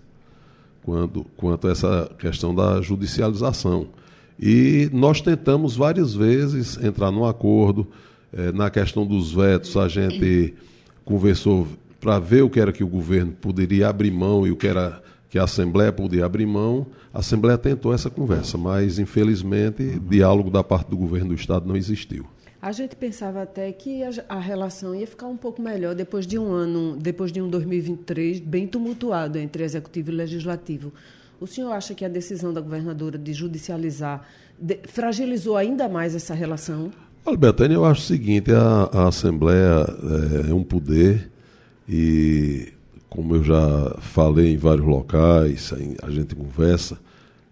quando, 0.84 1.25
quanto 1.36 1.66
a 1.66 1.70
essa 1.70 2.10
questão 2.19 2.54
da 2.54 2.81
judicialização. 2.81 3.88
E 4.38 4.88
nós 4.92 5.20
tentamos 5.20 5.76
várias 5.76 6.14
vezes 6.14 6.76
entrar 6.82 7.10
num 7.10 7.25
acordo. 7.25 7.86
Eh, 8.32 8.52
na 8.52 8.69
questão 8.69 9.06
dos 9.06 9.32
vetos, 9.32 9.76
a 9.76 9.88
gente 9.88 10.54
conversou 11.04 11.66
para 12.00 12.19
ver 12.19 12.42
o 12.42 12.50
que 12.50 12.60
era 12.60 12.72
que 12.72 12.84
o 12.84 12.88
governo 12.88 13.32
poderia 13.32 13.88
abrir 13.88 14.10
mão 14.10 14.46
e 14.46 14.50
o 14.50 14.56
que 14.56 14.66
era 14.66 15.02
que 15.31 15.38
a 15.38 15.44
Assembleia 15.44 15.90
podia 15.90 16.25
abrir 16.25 16.46
mão, 16.46 16.86
a 17.12 17.19
Assembleia 17.19 17.58
tentou 17.58 17.92
essa 17.92 18.08
conversa, 18.08 18.56
mas 18.56 19.00
infelizmente 19.00 19.98
diálogo 19.98 20.48
da 20.48 20.62
parte 20.62 20.90
do 20.90 20.96
governo 20.96 21.31
do 21.31 21.34
Estado 21.34 21.66
não 21.66 21.76
existiu. 21.76 22.25
A 22.64 22.72
gente 22.72 22.96
pensava 22.96 23.43
até 23.43 23.70
que 23.72 24.00
a, 24.26 24.38
relação 24.38 24.94
ia 24.94 25.06
ficar 25.06 25.26
um 25.26 25.37
pouco 25.37 25.61
melhor 25.61 25.94
depois 25.94 26.26
de 26.26 26.38
um 26.38 26.50
ano, 26.50 26.96
depois 26.96 27.31
de 27.31 27.38
um 27.38 27.46
2023 27.46 28.40
bem 28.40 28.66
tumultuado 28.66 29.37
entre 29.37 29.62
executivo 29.62 30.11
e 30.11 30.14
legislativo. 30.14 30.90
O 31.38 31.46
senhor 31.46 31.72
acha 31.72 31.93
que 31.93 32.06
a 32.06 32.08
decisão 32.08 32.55
da 32.55 32.62
governadora 32.62 33.19
de 33.19 33.34
judicializar 33.34 34.26
de, 34.58 34.78
fragilizou 34.84 35.58
ainda 35.58 35.90
mais 35.90 36.14
essa 36.14 36.32
relação? 36.32 36.90
Olha, 37.26 37.38
eu 37.70 37.84
acho 37.84 38.00
o 38.00 38.05
seguinte: 38.05 38.50
a, 38.50 38.88
a 38.99 39.08
Assembleia 39.08 39.84
é, 40.46 40.50
é 40.50 40.55
um 40.55 40.64
poder 40.64 41.31
e 41.87 42.72
como 43.10 43.37
eu 43.37 43.44
já 43.44 43.94
falei 44.00 44.55
em 44.55 44.56
vários 44.56 44.87
locais, 44.87 45.70
a 46.02 46.10
gente 46.10 46.34
conversa, 46.34 46.99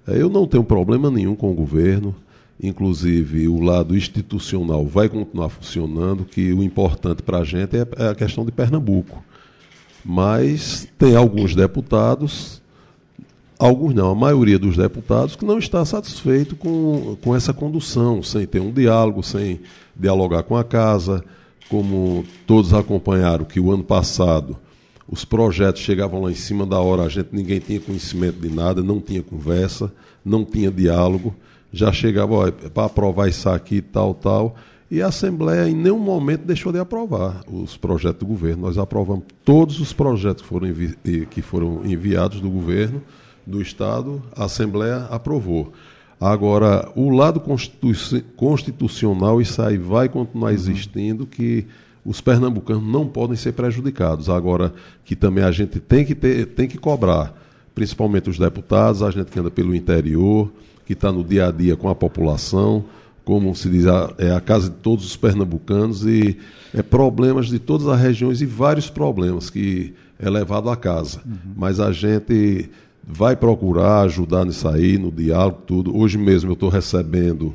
é, 0.08 0.22
eu 0.22 0.30
não 0.30 0.46
tenho 0.46 0.64
problema 0.64 1.10
nenhum 1.10 1.34
com 1.36 1.52
o 1.52 1.54
governo, 1.54 2.14
inclusive 2.62 3.48
o 3.48 3.60
lado 3.60 3.96
institucional 3.96 4.86
vai 4.86 5.08
continuar 5.08 5.48
funcionando, 5.48 6.24
que 6.24 6.52
o 6.52 6.62
importante 6.62 7.22
para 7.22 7.38
a 7.38 7.44
gente 7.44 7.76
é, 7.76 7.86
é 7.98 8.08
a 8.08 8.14
questão 8.14 8.44
de 8.44 8.52
Pernambuco. 8.52 9.22
Mas 10.04 10.88
tem 10.98 11.16
alguns 11.16 11.54
deputados, 11.54 12.62
alguns 13.58 13.94
não, 13.94 14.10
a 14.10 14.14
maioria 14.14 14.58
dos 14.58 14.76
deputados, 14.76 15.36
que 15.36 15.44
não 15.44 15.58
está 15.58 15.84
satisfeito 15.84 16.56
com, 16.56 17.16
com 17.22 17.34
essa 17.34 17.52
condução, 17.52 18.22
sem 18.22 18.46
ter 18.46 18.60
um 18.60 18.72
diálogo, 18.72 19.22
sem 19.22 19.60
dialogar 19.96 20.42
com 20.44 20.56
a 20.56 20.64
casa, 20.64 21.24
como 21.68 22.24
todos 22.46 22.74
acompanharam 22.74 23.44
que 23.44 23.58
o 23.58 23.72
ano 23.72 23.84
passado 23.84 24.56
os 25.12 25.26
projetos 25.26 25.82
chegavam 25.82 26.22
lá 26.22 26.30
em 26.30 26.34
cima 26.34 26.64
da 26.64 26.78
hora, 26.78 27.02
a 27.02 27.08
gente 27.08 27.28
ninguém 27.32 27.60
tinha 27.60 27.78
conhecimento 27.78 28.40
de 28.40 28.48
nada, 28.48 28.82
não 28.82 28.98
tinha 28.98 29.22
conversa, 29.22 29.92
não 30.24 30.42
tinha 30.42 30.70
diálogo, 30.70 31.34
já 31.72 31.92
chegava 31.92 32.48
é 32.48 32.68
para 32.68 32.84
aprovar 32.84 33.28
isso 33.28 33.48
aqui, 33.48 33.80
tal, 33.80 34.14
tal. 34.14 34.54
E 34.90 35.00
a 35.00 35.06
Assembleia 35.06 35.68
em 35.68 35.74
nenhum 35.74 35.98
momento 35.98 36.44
deixou 36.44 36.70
de 36.70 36.78
aprovar 36.78 37.42
os 37.50 37.78
projetos 37.78 38.20
do 38.20 38.26
governo. 38.26 38.66
Nós 38.66 38.76
aprovamos 38.76 39.24
todos 39.42 39.80
os 39.80 39.92
projetos 39.92 40.42
que 40.42 40.48
foram, 40.48 40.68
que 41.30 41.40
foram 41.40 41.86
enviados 41.86 42.40
do 42.40 42.50
governo, 42.50 43.02
do 43.46 43.62
Estado, 43.62 44.22
a 44.36 44.44
Assembleia 44.44 45.06
aprovou. 45.10 45.72
Agora, 46.20 46.88
o 46.94 47.10
lado 47.10 47.42
constitucional, 48.36 49.40
isso 49.40 49.60
aí 49.60 49.76
vai 49.76 50.08
continuar 50.08 50.52
existindo, 50.52 51.26
que 51.26 51.66
os 52.04 52.20
pernambucanos 52.20 52.84
não 52.84 53.08
podem 53.08 53.36
ser 53.36 53.52
prejudicados. 53.52 54.28
Agora, 54.28 54.72
que 55.04 55.16
também 55.16 55.42
a 55.42 55.50
gente 55.50 55.80
tem 55.80 56.04
que, 56.04 56.14
ter, 56.14 56.46
tem 56.46 56.68
que 56.68 56.78
cobrar, 56.78 57.34
principalmente 57.74 58.30
os 58.30 58.38
deputados, 58.38 59.02
a 59.02 59.10
gente 59.10 59.32
que 59.32 59.40
anda 59.40 59.50
pelo 59.50 59.74
interior, 59.74 60.52
que 60.84 60.92
está 60.92 61.12
no 61.12 61.22
dia 61.22 61.48
a 61.48 61.50
dia 61.50 61.76
com 61.76 61.88
a 61.88 61.94
população, 61.94 62.84
como 63.24 63.54
se 63.54 63.68
diz, 63.68 63.84
é 64.18 64.32
a 64.32 64.40
casa 64.40 64.68
de 64.68 64.76
todos 64.76 65.04
os 65.04 65.16
pernambucanos 65.16 66.04
e 66.04 66.36
é 66.74 66.82
problemas 66.82 67.46
de 67.46 67.58
todas 67.58 67.86
as 67.86 68.00
regiões 68.00 68.40
e 68.40 68.46
vários 68.46 68.90
problemas 68.90 69.48
que 69.48 69.94
é 70.18 70.28
levado 70.28 70.68
à 70.68 70.76
casa. 70.76 71.20
Uhum. 71.24 71.52
Mas 71.56 71.78
a 71.78 71.92
gente 71.92 72.68
vai 73.02 73.36
procurar 73.36 74.02
ajudar 74.02 74.44
nisso 74.44 74.68
aí, 74.68 74.98
no 74.98 75.10
diálogo, 75.10 75.62
tudo. 75.66 75.96
Hoje 75.96 76.18
mesmo 76.18 76.50
eu 76.50 76.54
estou 76.54 76.68
recebendo 76.68 77.54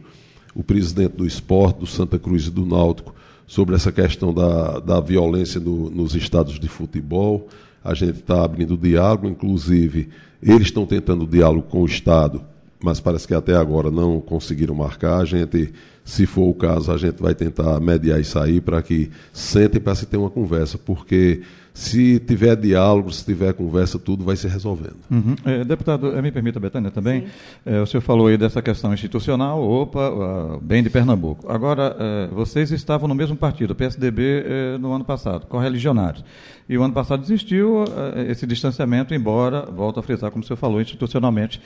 o 0.55 0.63
presidente 0.63 1.15
do 1.15 1.25
esporte, 1.25 1.79
do 1.79 1.85
Santa 1.85 2.17
Cruz 2.17 2.47
e 2.47 2.51
do 2.51 2.65
Náutico, 2.65 3.13
sobre 3.45 3.75
essa 3.75 3.91
questão 3.91 4.33
da, 4.33 4.79
da 4.79 4.99
violência 4.99 5.59
no, 5.59 5.89
nos 5.89 6.15
estados 6.15 6.59
de 6.59 6.67
futebol. 6.67 7.47
A 7.83 7.93
gente 7.93 8.19
está 8.19 8.43
abrindo 8.43 8.77
diálogo, 8.77 9.27
inclusive, 9.27 10.09
eles 10.41 10.67
estão 10.67 10.85
tentando 10.85 11.25
diálogo 11.25 11.63
com 11.63 11.81
o 11.81 11.85
Estado 11.85 12.41
mas 12.79 12.99
parece 12.99 13.27
que 13.27 13.33
até 13.33 13.55
agora 13.55 13.89
não 13.89 14.21
conseguiram 14.21 14.75
marcar. 14.75 15.19
A 15.19 15.25
gente, 15.25 15.73
se 16.05 16.25
for 16.25 16.49
o 16.49 16.53
caso, 16.53 16.91
a 16.91 16.97
gente 16.97 17.21
vai 17.21 17.33
tentar 17.33 17.79
mediar 17.79 18.19
isso 18.19 18.37
aí 18.37 18.61
para 18.61 18.81
que 18.81 19.09
sentem 19.33 19.81
para 19.81 19.95
se 19.95 20.05
ter 20.05 20.17
uma 20.17 20.29
conversa, 20.29 20.77
porque 20.77 21.41
se 21.77 22.19
tiver 22.19 22.55
diálogo, 22.55 23.11
se 23.11 23.23
tiver 23.23 23.53
conversa, 23.53 23.99
tudo 23.99 24.25
vai 24.25 24.35
se 24.35 24.47
resolvendo. 24.47 24.97
Uhum. 25.11 25.35
É, 25.45 25.63
deputado, 25.63 26.11
me 26.23 26.31
permita, 26.31 26.59
Betânia, 26.59 26.89
também. 26.89 27.25
É, 27.63 27.79
o 27.79 27.85
senhor 27.85 28.01
falou 28.01 28.25
aí 28.25 28.35
dessa 28.35 28.63
questão 28.63 28.91
institucional, 28.95 29.61
opa, 29.61 30.09
uh, 30.09 30.59
bem 30.59 30.81
de 30.81 30.89
Pernambuco. 30.89 31.45
Agora, 31.47 31.95
uh, 31.95 32.33
vocês 32.33 32.71
estavam 32.71 33.07
no 33.07 33.13
mesmo 33.13 33.35
partido, 33.35 33.75
PSDB, 33.75 34.43
no 34.79 34.91
ano 34.91 35.05
passado, 35.05 35.45
correligionários. 35.45 36.25
E 36.67 36.75
o 36.79 36.81
ano 36.81 36.95
passado 36.95 37.21
existiu 37.21 37.85
esse 38.27 38.47
distanciamento, 38.47 39.13
embora, 39.13 39.61
volto 39.61 39.99
a 39.99 40.03
frisar, 40.03 40.31
como 40.31 40.43
o 40.43 40.47
senhor 40.47 40.57
falou, 40.57 40.81
institucionalmente, 40.81 41.61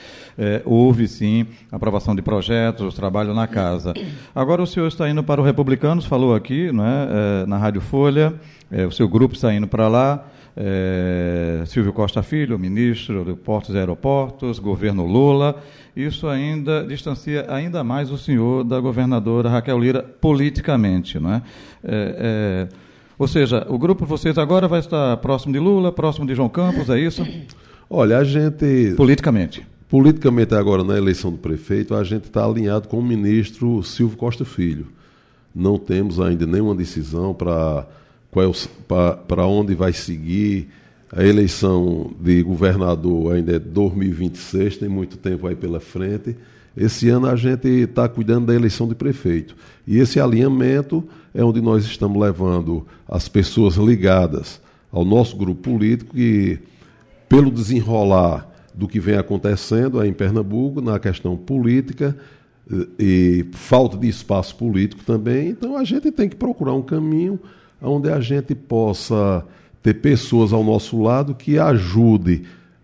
houve 0.64 1.08
sim 1.08 1.48
aprovação 1.72 2.14
de 2.14 2.22
projetos, 2.22 2.94
trabalho 2.94 3.34
na 3.34 3.48
casa. 3.48 3.94
Agora 4.36 4.62
o 4.62 4.68
senhor 4.68 4.88
está 4.88 5.10
indo 5.10 5.24
para 5.24 5.42
o 5.42 5.44
Republicanos, 5.44 6.06
falou 6.06 6.36
aqui, 6.36 6.72
não 6.72 6.86
é, 6.86 7.46
na 7.48 7.58
Rádio 7.58 7.82
Folha, 7.82 8.36
é, 8.72 8.86
o 8.86 8.92
seu 8.92 9.08
grupo 9.08 9.36
está 9.36 9.54
indo 9.54 9.68
para 9.68 9.88
lá. 9.88 10.28
É, 10.56 11.64
Silvio 11.66 11.94
Costa 11.94 12.22
Filho, 12.22 12.60
ministro 12.60 13.24
de 13.24 13.34
Portos 13.36 13.74
e 13.76 13.78
Aeroportos, 13.78 14.60
governo 14.60 15.06
Lula. 15.06 15.62
Isso 15.96 16.28
ainda 16.28 16.86
distancia 16.86 17.46
ainda 17.50 17.84
mais 17.84 18.12
o 18.12 18.18
senhor 18.18 18.64
da 18.64 18.80
governadora 18.80 19.50
Raquel 19.50 19.80
Lira 19.80 20.02
politicamente, 20.02 21.20
não 21.20 21.34
é? 21.34 21.42
é, 21.84 22.68
é 22.74 22.92
ou 23.22 23.28
seja, 23.28 23.68
o 23.70 23.78
grupo 23.78 24.04
vocês 24.04 24.36
agora 24.40 24.68
vai 24.68 24.80
estar 24.80 25.16
próximo 25.18 25.54
de 25.54 25.60
Lula, 25.60 25.92
próximo 25.92 26.26
de 26.26 26.34
João 26.34 26.50
Campos, 26.50 26.90
é 26.90 27.00
isso? 27.00 27.24
Olha, 27.88 28.18
a 28.18 28.24
gente. 28.24 28.96
Politicamente. 28.98 29.64
Politicamente, 29.88 30.56
agora, 30.56 30.84
na 30.84 30.98
eleição 30.98 31.30
do 31.30 31.38
prefeito, 31.38 31.94
a 31.94 32.04
gente 32.04 32.24
está 32.24 32.44
alinhado 32.44 32.88
com 32.88 32.98
o 32.98 33.04
ministro 33.04 33.84
Silvio 33.84 34.18
Costa 34.18 34.44
Filho. 34.44 34.88
Não 35.54 35.78
temos 35.78 36.20
ainda 36.20 36.48
nenhuma 36.48 36.74
decisão 36.74 37.32
para 37.32 37.86
é 38.40 39.16
para 39.28 39.46
onde 39.46 39.76
vai 39.76 39.92
seguir. 39.92 40.70
A 41.12 41.26
eleição 41.26 42.12
de 42.22 42.42
governador 42.42 43.34
ainda 43.36 43.58
é 43.58 43.60
2026, 43.60 44.78
tem 44.78 44.88
muito 44.88 45.18
tempo 45.18 45.46
aí 45.46 45.56
pela 45.56 45.82
frente. 45.82 46.38
Esse 46.76 47.10
ano 47.10 47.28
a 47.28 47.36
gente 47.36 47.68
está 47.68 48.08
cuidando 48.08 48.46
da 48.46 48.56
eleição 48.56 48.88
de 48.88 48.96
prefeito. 48.96 49.56
E 49.86 50.00
esse 50.00 50.22
alinhamento 50.22 51.04
é 51.34 51.44
onde 51.44 51.60
nós 51.60 51.84
estamos 51.84 52.22
levando 52.22 52.88
as 53.08 53.28
pessoas 53.28 53.76
ligadas 53.76 54.62
ao 54.90 55.04
nosso 55.04 55.36
grupo 55.36 55.62
político 55.62 56.16
que, 56.16 56.60
pelo 57.28 57.52
desenrolar 57.52 58.50
do 58.74 58.88
que 58.88 59.00
vem 59.00 59.18
acontecendo 59.18 60.00
aí 60.00 60.10
em 60.10 60.14
Pernambuco, 60.14 60.80
na 60.82 60.98
questão 60.98 61.36
política 61.36 62.16
e, 62.70 62.88
e 62.98 63.46
falta 63.52 63.98
de 63.98 64.08
espaço 64.08 64.56
político 64.56 65.04
também, 65.04 65.50
então 65.50 65.76
a 65.76 65.84
gente 65.84 66.10
tem 66.10 66.30
que 66.30 66.38
procurar 66.38 66.74
um 66.74 66.82
caminho 66.82 67.38
onde 67.82 68.10
a 68.10 68.20
gente 68.20 68.54
possa 68.54 69.46
ter 69.82 69.96
pessoas 69.96 70.54
ao 70.54 70.64
nosso 70.64 71.02
lado 71.02 71.34
que 71.34 71.58
ajude 71.58 72.44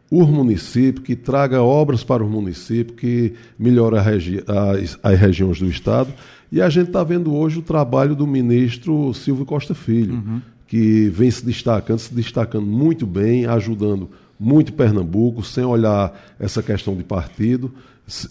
o 0.10 0.26
município, 0.26 1.04
que 1.04 1.16
traga 1.16 1.62
obras 1.62 2.04
para 2.04 2.24
o 2.24 2.30
município, 2.30 2.96
que 2.96 3.34
melhore 3.60 4.00
regi 4.00 4.44
as, 4.48 4.98
as, 5.04 5.20
regiões 5.20 5.60
do 5.60 5.68
Estado. 5.68 6.14
E 6.52 6.62
a 6.62 6.70
gente 6.70 6.88
está 6.88 7.04
vendo 7.04 7.36
hoje 7.36 7.60
o 7.60 7.62
trabalho 7.62 8.16
do 8.16 8.26
ministro 8.26 9.14
Silvio 9.14 9.46
Costa 9.46 9.76
Filho, 9.76 10.16
uhum. 10.16 10.42
que 10.66 11.10
vem 11.10 11.30
se 11.30 11.46
destacando, 11.46 12.00
se 12.00 12.14
destacando 12.14 12.66
muito 12.66 13.06
bem, 13.06 13.46
ajudando 13.46 14.10
muito 14.40 14.72
Pernambuco, 14.74 15.44
sem 15.44 15.66
olhar 15.66 16.18
essa 16.40 16.64
questão 16.64 16.96
de 16.96 17.04
partido. 17.04 17.72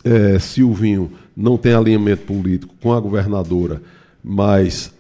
É, 0.03 0.39
Silvinho 0.39 1.13
não 1.37 1.59
tem 1.59 1.75
alinhamento 1.75 2.23
político 2.23 2.75
com 2.81 2.95
a 2.95 3.01
governadora, 3.01 3.83
mas 4.25 4.91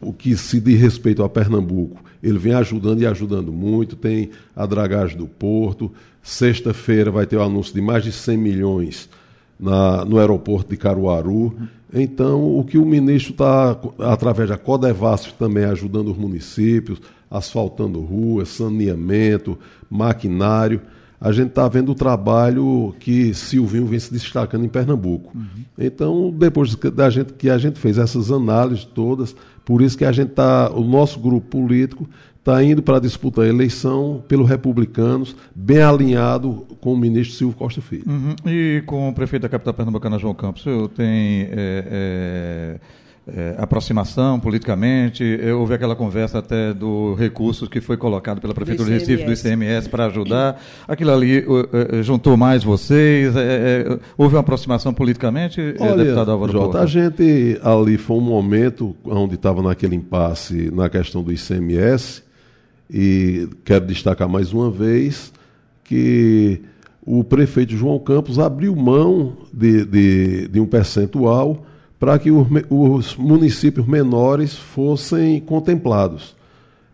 o 0.00 0.12
que 0.12 0.36
se 0.36 0.60
diz 0.60 0.80
respeito 0.80 1.22
a 1.22 1.28
Pernambuco, 1.28 2.02
ele 2.22 2.38
vem 2.38 2.54
ajudando 2.54 3.00
e 3.00 3.06
ajudando 3.06 3.52
muito. 3.52 3.96
Tem 3.96 4.30
a 4.54 4.66
dragagem 4.66 5.16
do 5.16 5.26
Porto. 5.26 5.92
Sexta-feira 6.22 7.10
vai 7.10 7.26
ter 7.26 7.36
o 7.36 7.42
anúncio 7.42 7.74
de 7.74 7.80
mais 7.80 8.04
de 8.04 8.12
100 8.12 8.36
milhões 8.36 9.08
na, 9.58 10.04
no 10.04 10.18
aeroporto 10.18 10.70
de 10.70 10.76
Caruaru. 10.76 11.56
Então, 11.92 12.58
o 12.58 12.64
que 12.64 12.76
o 12.76 12.84
ministro 12.84 13.32
está, 13.32 13.78
através 14.00 14.48
da 14.48 14.58
Codevasf, 14.58 15.32
também 15.38 15.64
ajudando 15.64 16.10
os 16.10 16.18
municípios, 16.18 17.00
asfaltando 17.30 18.00
ruas, 18.00 18.48
saneamento, 18.48 19.58
maquinário 19.88 20.80
a 21.20 21.32
gente 21.32 21.48
está 21.48 21.66
vendo 21.66 21.90
o 21.90 21.94
trabalho 21.94 22.94
que 23.00 23.34
Silvinho 23.34 23.86
vem 23.86 23.98
se 23.98 24.12
destacando 24.12 24.64
em 24.64 24.68
Pernambuco. 24.68 25.36
Uhum. 25.36 25.64
Então, 25.76 26.30
depois 26.30 26.74
da 26.76 27.10
gente, 27.10 27.32
que 27.32 27.50
a 27.50 27.58
gente 27.58 27.78
fez 27.78 27.98
essas 27.98 28.30
análises 28.30 28.84
todas, 28.84 29.34
por 29.68 29.82
isso 29.82 29.98
que 29.98 30.04
a 30.06 30.10
gente 30.10 30.30
está, 30.30 30.70
o 30.70 30.82
nosso 30.82 31.20
grupo 31.20 31.46
político 31.46 32.08
está 32.38 32.64
indo 32.64 32.82
para 32.82 32.98
disputar 32.98 33.44
a 33.44 33.48
eleição 33.48 34.24
pelos 34.26 34.48
republicanos, 34.48 35.36
bem 35.54 35.82
alinhado 35.82 36.66
com 36.80 36.94
o 36.94 36.96
ministro 36.96 37.36
Silvio 37.36 37.54
Costa 37.54 37.82
Filho. 37.82 38.04
Uhum. 38.06 38.34
E 38.46 38.82
com 38.86 39.10
o 39.10 39.12
prefeito 39.12 39.42
da 39.42 39.48
capital 39.50 39.74
pernambucana, 39.74 40.18
João 40.18 40.32
Campos, 40.32 40.64
o 40.64 40.88
tem. 40.88 41.48
É, 41.50 41.84
é 41.90 42.80
é, 43.34 43.54
aproximação 43.58 44.40
politicamente. 44.40 45.22
Houve 45.56 45.74
aquela 45.74 45.94
conversa 45.94 46.38
até 46.38 46.72
do 46.72 47.14
recurso 47.14 47.68
que 47.68 47.80
foi 47.80 47.96
colocado 47.96 48.40
pela 48.40 48.54
Prefeitura 48.54 48.88
do 48.88 48.92
Recife, 48.92 49.24
do 49.24 49.32
ICMS, 49.32 49.88
para 49.88 50.06
ajudar. 50.06 50.60
Aquilo 50.86 51.12
ali 51.12 51.40
uh, 51.40 52.02
juntou 52.02 52.36
mais 52.36 52.64
vocês? 52.64 53.34
Uh, 53.34 54.00
houve 54.16 54.34
uma 54.34 54.40
aproximação 54.40 54.94
politicamente, 54.94 55.74
Olha, 55.78 56.04
deputado 56.04 56.30
Álvaro 56.30 56.52
Jota, 56.52 56.80
A 56.80 56.86
gente 56.86 57.58
ali 57.62 57.98
foi 57.98 58.16
um 58.16 58.22
momento 58.22 58.96
onde 59.04 59.34
estava 59.34 59.62
naquele 59.62 59.96
impasse 59.96 60.70
na 60.72 60.88
questão 60.88 61.22
do 61.22 61.32
ICMS, 61.32 62.22
e 62.90 63.48
quero 63.64 63.84
destacar 63.84 64.28
mais 64.28 64.52
uma 64.52 64.70
vez 64.70 65.32
que 65.84 66.62
o 67.02 67.24
prefeito 67.24 67.74
João 67.74 67.98
Campos 67.98 68.38
abriu 68.38 68.74
mão 68.76 69.36
de, 69.52 69.84
de, 69.84 70.48
de 70.48 70.60
um 70.60 70.66
percentual 70.66 71.64
para 71.98 72.18
que 72.18 72.30
os 72.30 73.16
municípios 73.16 73.86
menores 73.86 74.54
fossem 74.54 75.40
contemplados. 75.40 76.36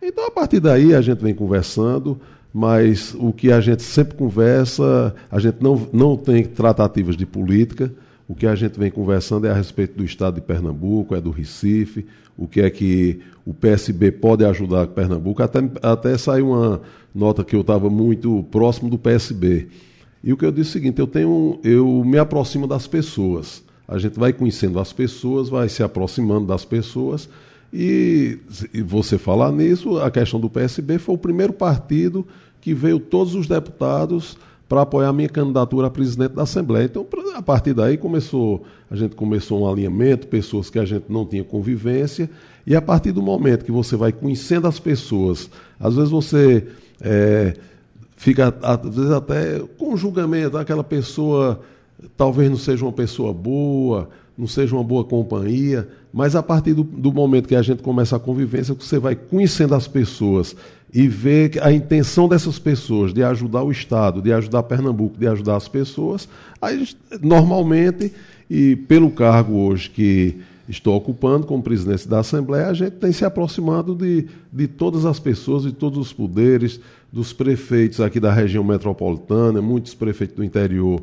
Então, 0.01 0.27
a 0.27 0.31
partir 0.31 0.61
daí, 0.61 0.95
a 0.95 1.01
gente 1.01 1.23
vem 1.23 1.35
conversando, 1.35 2.19
mas 2.53 3.15
o 3.19 3.33
que 3.33 3.53
a 3.53 3.61
gente 3.61 3.83
sempre 3.83 4.17
conversa, 4.17 5.15
a 5.31 5.39
gente 5.39 5.57
não, 5.61 5.89
não 5.93 6.17
tem 6.17 6.45
tratativas 6.45 7.17
de 7.17 7.27
política, 7.27 7.93
o 8.27 8.35
que 8.35 8.47
a 8.47 8.55
gente 8.55 8.79
vem 8.79 8.91
conversando 8.91 9.47
é 9.47 9.51
a 9.51 9.55
respeito 9.55 9.99
do 9.99 10.05
estado 10.05 10.37
de 10.37 10.41
Pernambuco, 10.41 11.15
é 11.15 11.21
do 11.21 11.31
Recife, 11.31 12.07
o 12.37 12.49
que 12.49 12.61
é 12.61 12.71
que 12.71 13.21
o 13.45 13.53
PSB 13.53 14.11
pode 14.13 14.45
ajudar 14.45 14.87
Pernambuco. 14.87 15.43
Até, 15.43 15.59
até 15.83 16.17
saiu 16.17 16.51
uma 16.51 16.81
nota 17.15 17.45
que 17.45 17.55
eu 17.55 17.61
estava 17.61 17.91
muito 17.91 18.43
próximo 18.51 18.89
do 18.89 18.99
PSB. 18.99 19.69
E 20.23 20.33
o 20.33 20.37
que 20.37 20.47
eu 20.47 20.51
disse 20.51 20.69
é 20.69 20.71
o 20.71 20.73
seguinte: 20.73 20.99
eu, 20.99 21.07
tenho, 21.07 21.61
eu 21.63 22.03
me 22.05 22.17
aproximo 22.17 22.67
das 22.67 22.87
pessoas 22.87 23.64
a 23.87 23.99
gente 23.99 24.19
vai 24.19 24.33
conhecendo 24.33 24.79
as 24.79 24.93
pessoas, 24.93 25.49
vai 25.49 25.69
se 25.69 25.83
aproximando 25.83 26.47
das 26.47 26.65
pessoas. 26.65 27.29
E, 27.73 28.39
e 28.73 28.83
você 28.83 29.19
falar 29.19 29.51
nisso, 29.51 29.99
a 29.99 30.11
questão 30.11 30.39
do 30.39 30.49
PSB 30.49 30.99
foi 30.99 31.15
o 31.15 31.19
primeiro 31.19 31.53
partido 31.53 32.27
que 32.61 32.73
veio 32.73 32.99
todos 32.99 33.35
os 33.35 33.47
deputados 33.47 34.39
para 34.69 34.83
apoiar 34.83 35.09
a 35.11 35.13
minha 35.13 35.29
candidatura 35.29 35.89
a 35.89 35.91
presidente 35.91 36.33
da 36.33 36.45
Assembleia. 36.45 36.85
Então, 36.87 37.07
a 37.35 37.43
partir 37.43 37.75
daí 37.75 37.99
começou, 37.99 38.65
a 38.91 38.97
gente 38.97 39.15
começou 39.15 39.61
um 39.61 39.71
alinhamento, 39.71 40.27
pessoas 40.27 40.71
que 40.71 40.79
a 40.79 40.85
gente 40.85 41.05
não 41.09 41.27
tinha 41.27 41.45
convivência, 41.45 42.31
e 42.67 42.75
a 42.75 42.81
partir 42.81 43.13
do 43.13 43.21
momento 43.21 43.65
que 43.65 43.73
você 43.73 43.97
vai 43.97 44.13
conhecendo 44.13 44.67
as 44.67 44.79
pessoas, 44.79 45.51
às 45.79 45.95
vezes 45.95 46.11
você 46.11 46.67
é, 47.01 47.55
fica, 48.17 48.55
às 48.63 48.81
vezes 48.81 49.11
até 49.11 49.61
com 49.77 49.97
julgamento, 49.97 50.57
aquela 50.57 50.83
pessoa 50.83 51.61
talvez 52.17 52.51
não 52.51 52.57
seja 52.57 52.85
uma 52.85 52.93
pessoa 52.93 53.33
boa, 53.33 54.09
não 54.37 54.47
seja 54.47 54.75
uma 54.75 54.85
boa 54.85 55.05
companhia, 55.05 55.89
mas 56.13 56.35
a 56.35 56.43
partir 56.43 56.75
do, 56.75 56.83
do, 56.83 57.13
momento 57.13 57.49
que 57.49 57.55
a 57.55 57.63
gente 57.63 57.83
começa 57.83 58.17
a 58.17 58.21
convivência, 58.21 58.75
você 58.75 58.99
vai 58.99 59.15
conhecendo 59.15 59.75
as 59.75 59.87
pessoas 59.87 60.57
e 60.93 61.09
ver 61.09 61.63
a 61.63 61.73
intenção 61.73 62.29
dessas 62.29 62.59
pessoas 62.59 63.13
de 63.13 63.23
ajudar 63.23 63.63
o 63.63 63.71
Estado, 63.71 64.21
de 64.21 64.33
ajudar 64.33 64.63
Pernambuco, 64.65 65.19
de 65.19 65.27
ajudar 65.27 65.57
as 65.57 65.69
pessoas, 65.69 66.29
aí 66.61 66.87
normalmente, 67.21 68.13
e 68.49 68.77
pelo 68.77 69.11
cargo 69.11 69.55
hoje 69.55 69.91
que 69.91 70.37
estou 70.69 70.97
ocupando 70.97 71.47
como 71.47 71.63
presidente 71.63 72.09
da 72.09 72.21
Assembleia, 72.21 72.69
a 72.69 72.75
gente 72.75 72.93
tem 72.93 73.13
se 73.13 73.25
aproximado 73.25 73.95
de, 73.95 74.27
de 74.53 74.67
todas 74.67 75.05
as 75.05 75.19
pessoas, 75.19 75.65
de 75.65 75.73
todos 75.73 75.99
os 75.99 76.13
poderes, 76.13 76.81
dos 77.13 77.33
prefeitos 77.33 78.01
aqui 78.01 78.19
da 78.19 78.33
região 78.33 78.65
metropolitana, 78.65 79.61
muitos 79.63 79.95
prefeitos 79.95 80.37
do 80.37 80.45
interior 80.45 81.03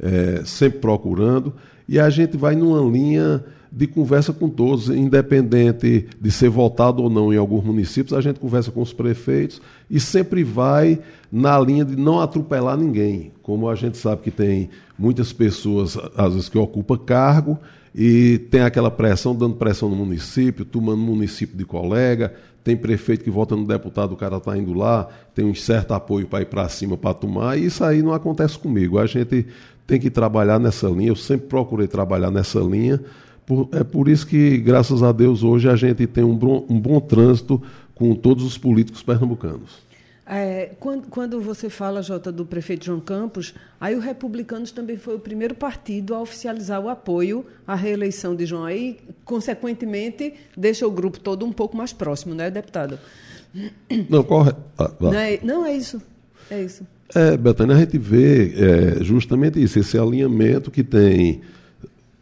é, 0.00 0.42
sempre 0.44 0.78
procurando. 0.78 1.52
e 1.88 1.98
a 1.98 2.10
gente 2.10 2.36
vai 2.36 2.54
numa 2.54 2.80
linha 2.80 3.44
de 3.70 3.86
conversa 3.86 4.32
com 4.32 4.48
todos, 4.48 4.88
independente 4.88 6.06
de 6.20 6.30
ser 6.30 6.48
votado 6.48 7.02
ou 7.02 7.10
não 7.10 7.32
em 7.32 7.36
alguns 7.36 7.64
municípios, 7.64 8.16
a 8.16 8.20
gente 8.20 8.40
conversa 8.40 8.70
com 8.70 8.80
os 8.80 8.92
prefeitos 8.92 9.60
e 9.90 10.00
sempre 10.00 10.42
vai 10.42 10.98
na 11.30 11.58
linha 11.60 11.84
de 11.84 11.94
não 11.94 12.20
atropelar 12.20 12.76
ninguém. 12.76 13.32
Como 13.42 13.68
a 13.68 13.74
gente 13.74 13.98
sabe 13.98 14.22
que 14.22 14.30
tem 14.30 14.70
muitas 14.98 15.32
pessoas, 15.32 15.98
às 16.16 16.32
vezes, 16.32 16.48
que 16.48 16.58
ocupam 16.58 16.96
cargo 16.96 17.58
e 17.94 18.38
tem 18.50 18.62
aquela 18.62 18.90
pressão, 18.90 19.34
dando 19.34 19.56
pressão 19.56 19.88
no 19.88 19.96
município, 19.96 20.64
tomando 20.64 20.98
município 20.98 21.56
de 21.56 21.64
colega, 21.64 22.34
tem 22.64 22.76
prefeito 22.76 23.24
que 23.24 23.30
vota 23.30 23.56
no 23.56 23.66
deputado, 23.66 24.12
o 24.12 24.16
cara 24.16 24.36
está 24.36 24.56
indo 24.56 24.74
lá, 24.74 25.08
tem 25.34 25.44
um 25.44 25.54
certo 25.54 25.94
apoio 25.94 26.26
para 26.26 26.42
ir 26.42 26.46
para 26.46 26.68
cima 26.68 26.96
para 26.96 27.14
tomar, 27.14 27.58
e 27.58 27.66
isso 27.66 27.82
aí 27.82 28.02
não 28.02 28.12
acontece 28.12 28.58
comigo. 28.58 28.98
A 28.98 29.06
gente 29.06 29.46
tem 29.88 29.98
que 29.98 30.10
trabalhar 30.10 30.60
nessa 30.60 30.86
linha, 30.86 31.08
eu 31.08 31.16
sempre 31.16 31.48
procurei 31.48 31.88
trabalhar 31.88 32.30
nessa 32.30 32.60
linha, 32.60 33.00
por, 33.46 33.70
é 33.72 33.82
por 33.82 34.06
isso 34.06 34.26
que, 34.26 34.58
graças 34.58 35.02
a 35.02 35.10
Deus, 35.12 35.42
hoje 35.42 35.66
a 35.66 35.74
gente 35.74 36.06
tem 36.06 36.22
um 36.22 36.36
bom, 36.36 36.66
um 36.68 36.78
bom 36.78 37.00
trânsito 37.00 37.60
com 37.94 38.14
todos 38.14 38.44
os 38.44 38.58
políticos 38.58 39.02
pernambucanos. 39.02 39.88
É, 40.26 40.72
quando, 40.78 41.08
quando, 41.08 41.40
você 41.40 41.70
fala, 41.70 42.02
Jota, 42.02 42.30
do 42.30 42.44
prefeito 42.44 42.84
João 42.84 43.00
Campos, 43.00 43.54
aí 43.80 43.94
o 43.96 43.98
Republicanos 43.98 44.70
também 44.70 44.98
foi 44.98 45.16
o 45.16 45.18
primeiro 45.18 45.54
partido 45.54 46.14
a 46.14 46.20
oficializar 46.20 46.82
o 46.82 46.90
apoio 46.90 47.46
à 47.66 47.74
reeleição 47.74 48.36
de 48.36 48.44
João. 48.44 48.66
Aí, 48.66 48.98
consequentemente, 49.24 50.34
deixa 50.54 50.86
o 50.86 50.90
grupo 50.90 51.18
todo 51.18 51.46
um 51.46 51.52
pouco 51.52 51.74
mais 51.74 51.94
próximo, 51.94 52.34
né, 52.34 52.50
deputado? 52.50 52.98
Não, 54.10 54.22
corre. 54.22 54.52
Ah, 54.76 54.90
não, 55.00 55.14
é, 55.14 55.40
não, 55.42 55.64
é 55.64 55.74
isso. 55.74 56.02
É 56.50 56.62
isso. 56.62 56.86
É, 57.14 57.36
Betânia, 57.36 57.74
a 57.74 57.78
gente 57.78 57.96
vê 57.96 58.54
é, 58.54 59.04
justamente 59.04 59.62
isso, 59.62 59.78
esse 59.78 59.98
alinhamento 59.98 60.70
que 60.70 60.84
tem 60.84 61.40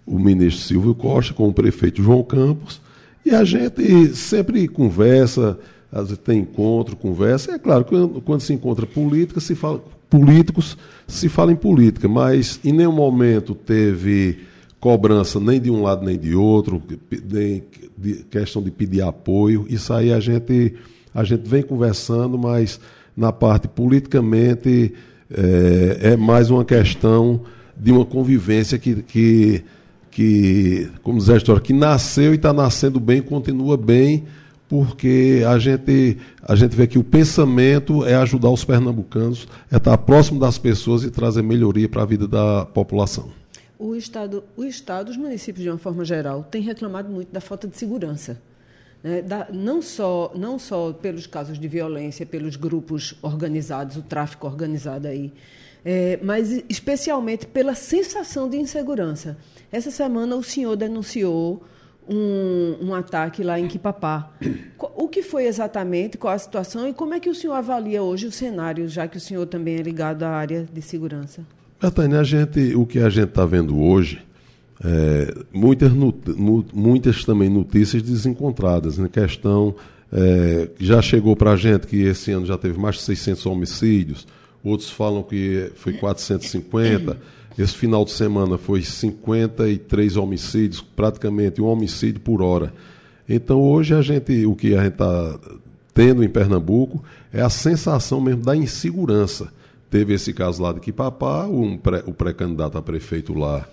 o 0.07 0.19
ministro 0.19 0.63
Silvio 0.63 0.95
Costa 0.95 1.35
com 1.35 1.49
o 1.49 1.53
prefeito 1.53 2.03
João 2.03 2.23
Campos, 2.23 2.81
e 3.25 3.31
a 3.35 3.43
gente 3.43 4.15
sempre 4.15 4.69
conversa, 4.69 5.59
às 5.91 6.09
vezes 6.09 6.19
tem 6.19 6.41
encontro, 6.41 6.95
conversa. 6.95 7.53
É 7.53 7.59
claro, 7.59 7.85
quando, 7.85 8.21
quando 8.21 8.41
se 8.41 8.53
encontra 8.53 8.87
política, 8.87 9.41
se 9.41 9.57
fala, 9.57 9.83
políticos, 10.09 10.79
se 11.09 11.29
fala 11.29 11.51
em 11.51 11.57
política, 11.57 12.07
mas 12.07 12.61
em 12.65 12.73
nenhum 12.73 12.93
momento 12.93 13.53
teve 13.53 14.39
cobrança 14.79 15.41
nem 15.41 15.61
de 15.61 15.73
um 15.73 15.83
lado 15.83 16.05
nem 16.05 16.17
de 16.17 16.37
outro, 16.37 16.81
nem 17.29 17.65
de 17.99 18.25
questão 18.31 18.63
de 18.63 18.71
pedir 18.71 19.03
apoio. 19.03 19.67
Isso 19.69 19.93
aí 19.93 20.13
a 20.13 20.21
gente, 20.21 20.75
a 21.13 21.25
gente 21.25 21.49
vem 21.49 21.65
conversando, 21.65 22.39
mas 22.39 22.79
na 23.17 23.33
parte 23.33 23.69
politicamente 23.69 24.93
é, 25.31 26.13
é 26.13 26.17
mais 26.17 26.51
uma 26.51 26.65
questão 26.65 27.41
de 27.77 27.93
uma 27.93 28.05
convivência 28.05 28.79
que, 28.79 29.03
que 29.03 29.65
que, 30.17 30.91
como 31.03 31.19
diz 31.19 31.29
a 31.29 31.37
história, 31.37 31.61
que 31.61 31.75
nasceu 31.75 32.33
e 32.33 32.37
está 32.37 32.51
nascendo 32.51 32.99
bem, 32.99 33.21
continua 33.21 33.77
bem, 33.77 34.25
porque 34.67 35.45
a 35.47 35.59
gente, 35.59 36.17
a 36.43 36.55
gente 36.57 36.75
vê 36.75 36.87
que 36.87 36.99
o 36.99 37.05
pensamento 37.05 38.03
é 38.03 38.15
ajudar 38.15 38.49
os 38.49 38.65
pernambucanos, 38.65 39.47
é 39.71 39.77
estar 39.77 39.99
próximo 39.99 40.41
das 40.41 40.57
pessoas 40.57 41.05
e 41.05 41.11
trazer 41.11 41.43
melhoria 41.43 41.87
para 41.87 42.01
a 42.01 42.07
vida 42.07 42.27
da 42.27 42.65
população. 42.65 43.29
O 43.79 43.95
Estado, 43.95 44.43
o 44.57 44.65
Estado, 44.65 45.11
os 45.11 45.19
municípios, 45.19 45.63
de 45.63 45.69
uma 45.69 45.77
forma 45.77 46.03
geral, 46.03 46.43
têm 46.45 46.63
reclamado 46.63 47.11
muito 47.11 47.31
da 47.31 47.43
falta 47.43 47.69
de 47.69 47.77
segurança. 47.77 48.41
Né? 49.07 49.23
Da, 49.23 49.47
não, 49.53 49.81
só, 49.81 50.33
não 50.35 50.59
só 50.59 50.93
pelos 50.93 51.29
casos 51.29 51.61
de 51.61 51.69
violência, 51.69 52.27
pelos 52.27 52.57
grupos 52.57 53.15
organizados, 53.23 53.97
o 53.97 54.03
tráfico 54.03 54.49
organizado 54.49 55.07
aí, 55.07 55.33
é, 55.85 56.19
mas 56.21 56.65
especialmente 56.69 57.47
pela 57.47 57.77
sensação 57.77 58.51
de 58.51 58.57
insegurança. 58.57 59.39
Essa 59.71 59.93
semana 59.93 60.35
o 60.35 60.43
senhor 60.43 60.75
denunciou 60.75 61.63
um, 62.09 62.89
um, 62.89 62.95
ataque 62.95 63.45
lá 63.45 63.61
em 63.61 63.69
Quipapá. 63.69 64.33
O 64.97 65.07
que 65.07 65.23
foi 65.23 65.45
exatamente, 65.47 66.19
qual 66.19 66.35
a 66.35 66.39
situação 66.39 66.89
e 66.89 66.93
como 66.93 67.15
é 67.15 67.21
que 67.21 67.29
o 67.29 67.35
senhor 67.35 67.55
avalia 67.55 68.03
hoje 68.03 68.27
o 68.27 68.33
cenário, 68.33 68.89
já 68.89 69.07
que 69.07 69.17
o 69.17 69.21
senhor 69.21 69.47
também 69.47 69.77
é 69.77 69.83
ligado 69.83 70.25
à 70.25 70.31
área 70.31 70.67
de 70.73 70.83
segurança? 70.83 71.43
Betânia, 71.81 72.21
a 72.21 72.25
gente, 72.25 72.75
o 72.75 72.85
que 72.85 72.99
a 72.99 73.09
gente 73.09 73.29
está 73.29 73.47
vendo 73.47 73.81
hoje, 73.81 74.26
é, 74.85 75.35
muitas, 75.53 75.93
muitas 76.73 77.25
também 77.25 77.49
notícias 77.49 78.03
desencontradas, 78.03 78.99
né? 78.99 79.09
questão 79.09 79.75
é, 80.13 80.69
já 80.79 81.03
chegou 81.03 81.35
para 81.35 81.53
a 81.53 81.57
gente 81.57 81.87
que 81.87 82.03
esse 82.03 82.31
ano 82.31 82.47
já 82.47 82.57
teve 82.57 82.79
mais 82.79 82.97
de 82.97 83.03
600 83.03 83.47
homicídios, 83.47 84.27
outros 84.63 84.91
falam 84.91 85.23
que 85.23 85.73
foi 85.77 85.95
450. 85.95 87.17
Esse 87.59 87.75
final 87.75 88.05
de 88.05 88.11
semana 88.11 88.59
foi 88.59 88.83
53 88.83 90.17
homicídios, 90.17 90.83
praticamente 90.83 91.61
um 91.61 91.67
homicídio 91.67 92.21
por 92.21 92.43
hora. 92.43 92.73
Então 93.27 93.61
hoje 93.61 93.95
a 93.95 94.03
gente, 94.03 94.45
o 94.45 94.55
que 94.55 94.75
a 94.75 94.83
gente 94.83 94.93
está 94.93 95.39
tendo 95.95 96.23
em 96.23 96.29
Pernambuco 96.29 97.03
é 97.33 97.41
a 97.41 97.49
sensação 97.49 98.21
mesmo 98.21 98.43
da 98.43 98.55
insegurança. 98.55 99.51
Teve 99.91 100.13
esse 100.13 100.35
caso 100.35 100.63
lá 100.63 100.73
de 100.73 100.81
Quipapá, 100.81 101.47
um 101.47 101.79
pré, 101.79 102.03
o 102.07 102.13
pré-candidato 102.13 102.77
a 102.77 102.83
prefeito 102.83 103.33
lá, 103.33 103.67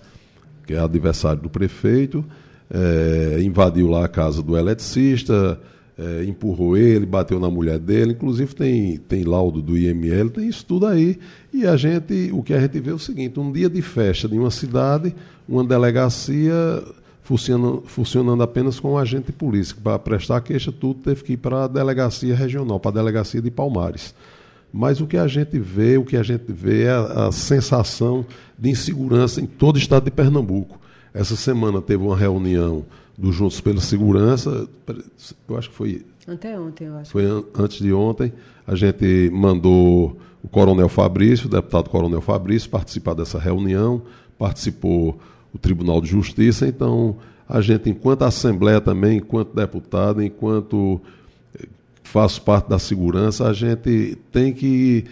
que 0.66 0.74
é 0.74 0.78
adversário 0.78 1.40
do 1.40 1.50
prefeito, 1.50 2.24
é, 2.70 3.40
invadiu 3.42 3.88
lá 3.88 4.04
a 4.04 4.08
casa 4.08 4.42
do 4.42 4.56
eletricista, 4.56 5.60
é, 5.96 6.24
empurrou 6.24 6.76
ele, 6.76 7.06
bateu 7.06 7.38
na 7.38 7.48
mulher 7.48 7.78
dele, 7.78 8.12
inclusive 8.12 8.54
tem, 8.54 8.96
tem 8.96 9.22
laudo 9.22 9.62
do 9.62 9.78
IML, 9.78 10.30
tem 10.30 10.48
isso 10.48 10.64
tudo 10.66 10.86
aí. 10.86 11.18
E 11.52 11.66
a 11.66 11.76
gente, 11.76 12.30
o 12.32 12.42
que 12.42 12.52
a 12.52 12.60
gente 12.60 12.80
vê 12.80 12.90
é 12.90 12.94
o 12.94 12.98
seguinte, 12.98 13.38
um 13.38 13.52
dia 13.52 13.68
de 13.68 13.80
festa 13.80 14.28
de 14.28 14.38
uma 14.38 14.50
cidade, 14.50 15.14
uma 15.48 15.62
delegacia 15.62 16.54
funcionando, 17.22 17.82
funcionando 17.86 18.42
apenas 18.42 18.80
com 18.80 18.92
um 18.92 18.98
agente 18.98 19.30
polícia. 19.30 19.76
Para 19.82 19.98
prestar 19.98 20.40
queixa, 20.40 20.72
tudo 20.72 21.00
teve 21.00 21.22
que 21.22 21.32
ir 21.34 21.36
para 21.36 21.64
a 21.64 21.68
delegacia 21.68 22.34
regional, 22.34 22.80
para 22.80 22.90
a 22.90 22.94
delegacia 22.94 23.40
de 23.40 23.50
Palmares. 23.50 24.14
Mas 24.76 25.00
o 25.00 25.06
que 25.06 25.16
a 25.16 25.28
gente 25.28 25.56
vê, 25.56 25.96
o 25.96 26.04
que 26.04 26.16
a 26.16 26.22
gente 26.24 26.52
vê 26.52 26.82
é 26.82 26.90
a, 26.90 27.28
a 27.28 27.32
sensação 27.32 28.26
de 28.58 28.70
insegurança 28.70 29.40
em 29.40 29.46
todo 29.46 29.76
o 29.76 29.78
estado 29.78 30.06
de 30.06 30.10
Pernambuco. 30.10 30.80
Essa 31.14 31.36
semana 31.36 31.80
teve 31.80 32.02
uma 32.02 32.16
reunião 32.16 32.84
do 33.16 33.30
Juntos 33.30 33.60
pela 33.60 33.80
Segurança, 33.80 34.68
eu 35.48 35.56
acho 35.56 35.70
que 35.70 35.76
foi. 35.76 36.04
Anteontem, 36.26 36.88
eu 36.88 36.96
acho. 36.96 37.12
Foi 37.12 37.24
an 37.24 37.44
antes 37.56 37.78
de 37.78 37.92
ontem. 37.92 38.32
A 38.66 38.74
gente 38.74 39.30
mandou 39.32 40.18
o 40.42 40.48
Coronel 40.48 40.88
Fabrício, 40.88 41.46
o 41.46 41.50
deputado 41.50 41.88
Coronel 41.88 42.20
Fabrício, 42.20 42.68
participar 42.68 43.14
dessa 43.14 43.38
reunião, 43.38 44.02
participou 44.36 45.20
o 45.52 45.58
Tribunal 45.58 46.00
de 46.00 46.08
Justiça. 46.08 46.66
Então, 46.66 47.16
a 47.48 47.60
gente, 47.60 47.88
enquanto 47.88 48.22
Assembleia 48.22 48.80
também, 48.80 49.18
enquanto 49.18 49.54
deputado, 49.54 50.20
enquanto 50.20 51.00
faço 52.04 52.40
parte 52.42 52.68
da 52.68 52.78
segurança, 52.78 53.48
a 53.48 53.52
gente 53.52 54.16
tem 54.30 54.52
que 54.52 55.04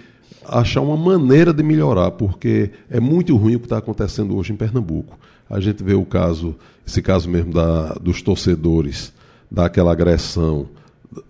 achar 0.46 0.80
uma 0.80 0.96
maneira 0.96 1.52
de 1.52 1.62
melhorar, 1.62 2.12
porque 2.12 2.70
é 2.88 3.00
muito 3.00 3.36
ruim 3.36 3.56
o 3.56 3.60
que 3.60 3.66
está 3.66 3.78
acontecendo 3.78 4.36
hoje 4.36 4.52
em 4.52 4.56
Pernambuco. 4.56 5.18
A 5.50 5.58
gente 5.58 5.82
vê 5.82 5.94
o 5.94 6.04
caso, 6.04 6.54
esse 6.86 7.02
caso 7.02 7.28
mesmo 7.28 7.52
da, 7.52 7.94
dos 7.94 8.22
torcedores, 8.22 9.12
daquela 9.50 9.92
agressão 9.92 10.68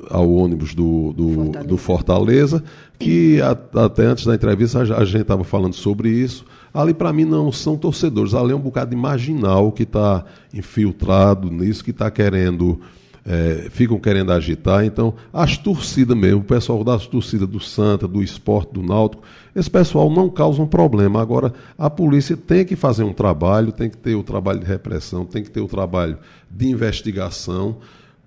ao 0.08 0.30
ônibus 0.30 0.74
do, 0.74 1.12
do 1.12 1.28
Fortaleza, 1.28 1.68
do 1.68 1.76
Fortaleza 1.76 2.64
que 2.98 3.40
a, 3.42 3.84
até 3.84 4.04
antes 4.04 4.24
da 4.24 4.34
entrevista 4.34 4.80
a 4.80 5.04
gente 5.04 5.22
estava 5.22 5.42
falando 5.42 5.74
sobre 5.74 6.08
isso. 6.08 6.44
Ali, 6.72 6.94
para 6.94 7.12
mim, 7.12 7.24
não 7.24 7.52
são 7.52 7.76
torcedores, 7.76 8.32
ali 8.32 8.52
é 8.52 8.56
um 8.56 8.60
bocado 8.60 8.90
de 8.90 8.96
marginal 8.96 9.72
que 9.72 9.82
está 9.82 10.24
infiltrado 10.54 11.50
nisso, 11.50 11.84
que 11.84 11.90
está 11.90 12.10
querendo 12.10 12.80
é, 13.24 13.68
ficam 13.70 13.98
querendo 13.98 14.32
agitar. 14.32 14.84
Então, 14.84 15.14
as 15.32 15.56
torcidas 15.56 16.16
mesmo, 16.16 16.40
o 16.40 16.44
pessoal 16.44 16.82
das 16.82 17.06
torcidas 17.06 17.48
do 17.48 17.60
Santa, 17.60 18.08
do 18.08 18.22
esporte, 18.22 18.72
do 18.72 18.82
Náutico, 18.82 19.22
esse 19.54 19.70
pessoal 19.70 20.10
não 20.10 20.28
causa 20.28 20.60
um 20.60 20.66
problema. 20.66 21.20
Agora, 21.20 21.52
a 21.78 21.88
polícia 21.88 22.36
tem 22.36 22.64
que 22.64 22.76
fazer 22.76 23.04
um 23.04 23.12
trabalho, 23.12 23.72
tem 23.72 23.88
que 23.88 23.96
ter 23.96 24.14
o 24.14 24.22
trabalho 24.22 24.60
de 24.60 24.66
repressão, 24.66 25.24
tem 25.24 25.42
que 25.42 25.50
ter 25.50 25.60
o 25.60 25.68
trabalho 25.68 26.18
de 26.50 26.68
investigação, 26.68 27.76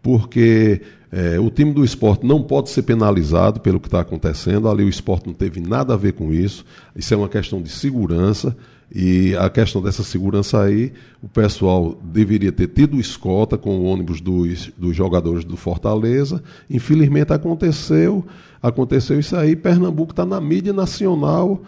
porque 0.02 0.82
é, 1.12 1.40
o 1.40 1.50
time 1.50 1.74
do 1.74 1.84
esporte 1.84 2.26
não 2.26 2.44
pode 2.44 2.70
ser 2.70 2.84
penalizado 2.84 3.60
pelo 3.60 3.80
que 3.80 3.88
está 3.88 4.02
acontecendo. 4.02 4.70
Ali 4.70 4.84
o 4.84 4.90
esporte 4.90 5.28
não 5.28 5.34
teve 5.34 5.60
nada 5.60 5.94
a 5.94 5.98
ver 5.98 6.14
com 6.14 6.34
isso. 6.34 6.66
Isso 6.96 7.14
é 7.14 7.18
uma 7.18 7.30
questão 7.30 7.62
de 7.62 7.70
segurança. 7.70 8.56
E 8.94 9.36
a 9.38 9.50
questão 9.50 9.82
dessa 9.82 10.04
segurança 10.04 10.62
aí, 10.62 10.94
o 11.22 11.28
pessoal 11.28 11.98
deveria 12.04 12.52
ter 12.52 12.68
tido 12.68 13.00
escolta 13.00 13.58
com 13.58 13.80
o 13.80 13.86
ônibus 13.86 14.22
dos, 14.22 14.72
dos 14.78 14.96
jogadores 14.96 15.44
do 15.44 15.58
Fortaleza. 15.58 16.42
Infelizmente 16.70 17.34
aconteceu, 17.34 18.26
aconteceu 18.62 19.20
isso 19.20 19.36
aí. 19.36 19.56
Pernambuco 19.56 20.12
está 20.12 20.26
na 20.26 20.40
mídia 20.40 20.72
nacional 20.72 21.62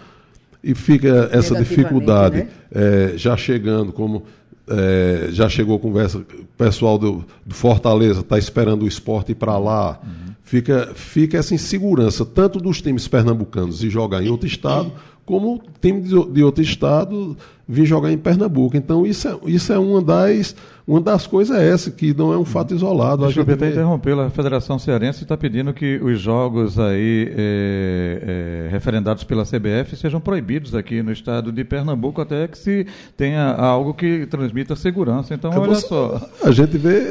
e 0.63 0.75
fica 0.75 1.29
essa 1.31 1.55
dificuldade 1.55 2.37
né? 2.37 2.49
é, 2.71 3.13
já 3.17 3.35
chegando 3.35 3.91
como 3.91 4.23
é, 4.69 5.29
já 5.31 5.47
chegou 5.47 5.79
conversa, 5.79 6.17
o 6.17 6.45
pessoal 6.57 6.97
do, 6.97 7.23
do 7.45 7.55
Fortaleza 7.55 8.19
está 8.19 8.37
esperando 8.37 8.83
o 8.83 8.87
esporte 8.87 9.31
ir 9.31 9.35
para 9.35 9.57
lá. 9.57 9.99
Uhum. 10.03 10.33
Fica, 10.43 10.91
fica 10.93 11.37
essa 11.37 11.53
insegurança, 11.53 12.25
tanto 12.25 12.59
dos 12.59 12.81
times 12.81 13.07
pernambucanos 13.07 13.79
de 13.79 13.89
jogar 13.89 14.23
em 14.23 14.29
outro 14.29 14.47
estado, 14.47 14.91
como 15.27 15.61
time 15.81 16.01
de, 16.01 16.41
outro 16.41 16.63
estado 16.63 17.35
vir 17.67 17.85
jogar 17.85 18.13
em 18.13 18.17
Pernambuco. 18.17 18.77
Então, 18.77 19.05
isso 19.05 19.27
é, 19.27 19.37
isso 19.45 19.73
é 19.73 19.77
uma, 19.77 20.01
das, 20.01 20.55
uma 20.87 21.01
das 21.01 21.27
coisas 21.27 21.57
é 21.57 21.69
essa, 21.69 21.91
que 21.91 22.13
não 22.13 22.31
é 22.31 22.37
um 22.37 22.45
fato 22.45 22.73
isolado. 22.73 23.25
Deixa 23.25 23.41
eu 23.41 23.43
até 23.53 23.69
interromper, 23.71 24.17
a 24.17 24.29
Federação 24.29 24.79
Cearense 24.79 25.23
está 25.23 25.35
pedindo 25.35 25.73
que 25.73 25.99
os 26.01 26.17
jogos 26.21 26.79
aí 26.79 27.29
é, 27.35 28.67
é, 28.67 28.71
referendados 28.71 29.25
pela 29.25 29.43
CBF 29.43 29.97
sejam 29.97 30.21
proibidos 30.21 30.73
aqui 30.73 31.03
no 31.03 31.11
estado 31.11 31.51
de 31.51 31.65
Pernambuco, 31.65 32.21
até 32.21 32.47
que 32.47 32.57
se 32.57 32.87
tenha 33.17 33.51
algo 33.51 33.93
que 33.93 34.25
transmita 34.27 34.73
segurança. 34.73 35.33
Então, 35.33 35.51
é 35.51 35.59
olha 35.59 35.75
você, 35.75 35.87
só. 35.87 36.25
A 36.41 36.51
gente 36.51 36.77
vê 36.77 37.01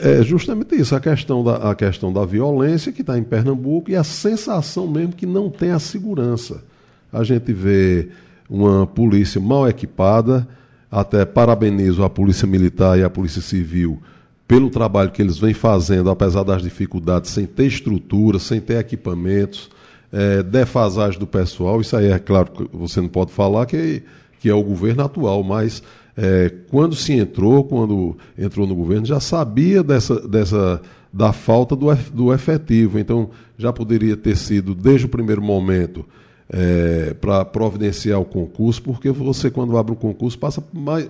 é, 0.00 0.22
justamente 0.22 0.74
isso, 0.74 0.96
a 0.96 1.00
questão 1.00 1.44
da, 1.44 1.56
a 1.56 1.74
questão 1.74 2.10
da 2.10 2.24
violência 2.24 2.90
que 2.90 3.02
está 3.02 3.18
em 3.18 3.22
Pernambuco 3.22 3.90
e 3.90 3.96
a 3.96 4.02
sensação 4.02 4.86
mesmo 4.86 5.12
que 5.12 5.26
não 5.26 5.50
tem 5.50 5.72
a 5.72 5.78
segurança 5.78 6.64
a 7.12 7.22
gente 7.24 7.52
vê 7.52 8.08
uma 8.48 8.86
polícia 8.86 9.40
mal 9.40 9.68
equipada, 9.68 10.46
até 10.90 11.24
parabenizo 11.24 12.04
a 12.04 12.10
Polícia 12.10 12.46
Militar 12.46 12.98
e 12.98 13.02
a 13.02 13.10
Polícia 13.10 13.42
Civil 13.42 14.00
pelo 14.46 14.70
trabalho 14.70 15.10
que 15.10 15.20
eles 15.20 15.38
vêm 15.38 15.52
fazendo, 15.52 16.08
apesar 16.08 16.44
das 16.44 16.62
dificuldades, 16.62 17.30
sem 17.30 17.46
ter 17.46 17.66
estrutura, 17.66 18.38
sem 18.38 18.60
ter 18.60 18.78
equipamentos, 18.78 19.68
é, 20.12 20.42
defasagem 20.42 21.18
do 21.18 21.26
pessoal. 21.26 21.80
Isso 21.80 21.96
aí 21.96 22.10
é 22.12 22.18
claro 22.18 22.52
que 22.52 22.76
você 22.76 23.00
não 23.00 23.08
pode 23.08 23.32
falar 23.32 23.66
que, 23.66 24.02
que 24.38 24.48
é 24.48 24.54
o 24.54 24.62
governo 24.62 25.02
atual, 25.02 25.42
mas 25.42 25.82
é, 26.16 26.52
quando 26.70 26.94
se 26.94 27.12
entrou, 27.12 27.64
quando 27.64 28.16
entrou 28.38 28.66
no 28.66 28.74
governo, 28.74 29.04
já 29.04 29.18
sabia 29.18 29.82
dessa, 29.82 30.26
dessa 30.28 30.80
da 31.12 31.32
falta 31.32 31.74
do, 31.74 31.92
do 32.12 32.32
efetivo. 32.32 32.98
Então 32.98 33.30
já 33.58 33.72
poderia 33.72 34.16
ter 34.16 34.36
sido, 34.36 34.74
desde 34.74 35.06
o 35.06 35.08
primeiro 35.08 35.42
momento, 35.42 36.04
é, 36.48 37.14
para 37.20 37.44
providenciar 37.44 38.20
o 38.20 38.24
concurso, 38.24 38.82
porque 38.82 39.10
você, 39.10 39.50
quando 39.50 39.76
abre 39.76 39.92
um 39.92 39.96
concurso, 39.96 40.38
passa 40.38 40.62
mais, 40.72 41.08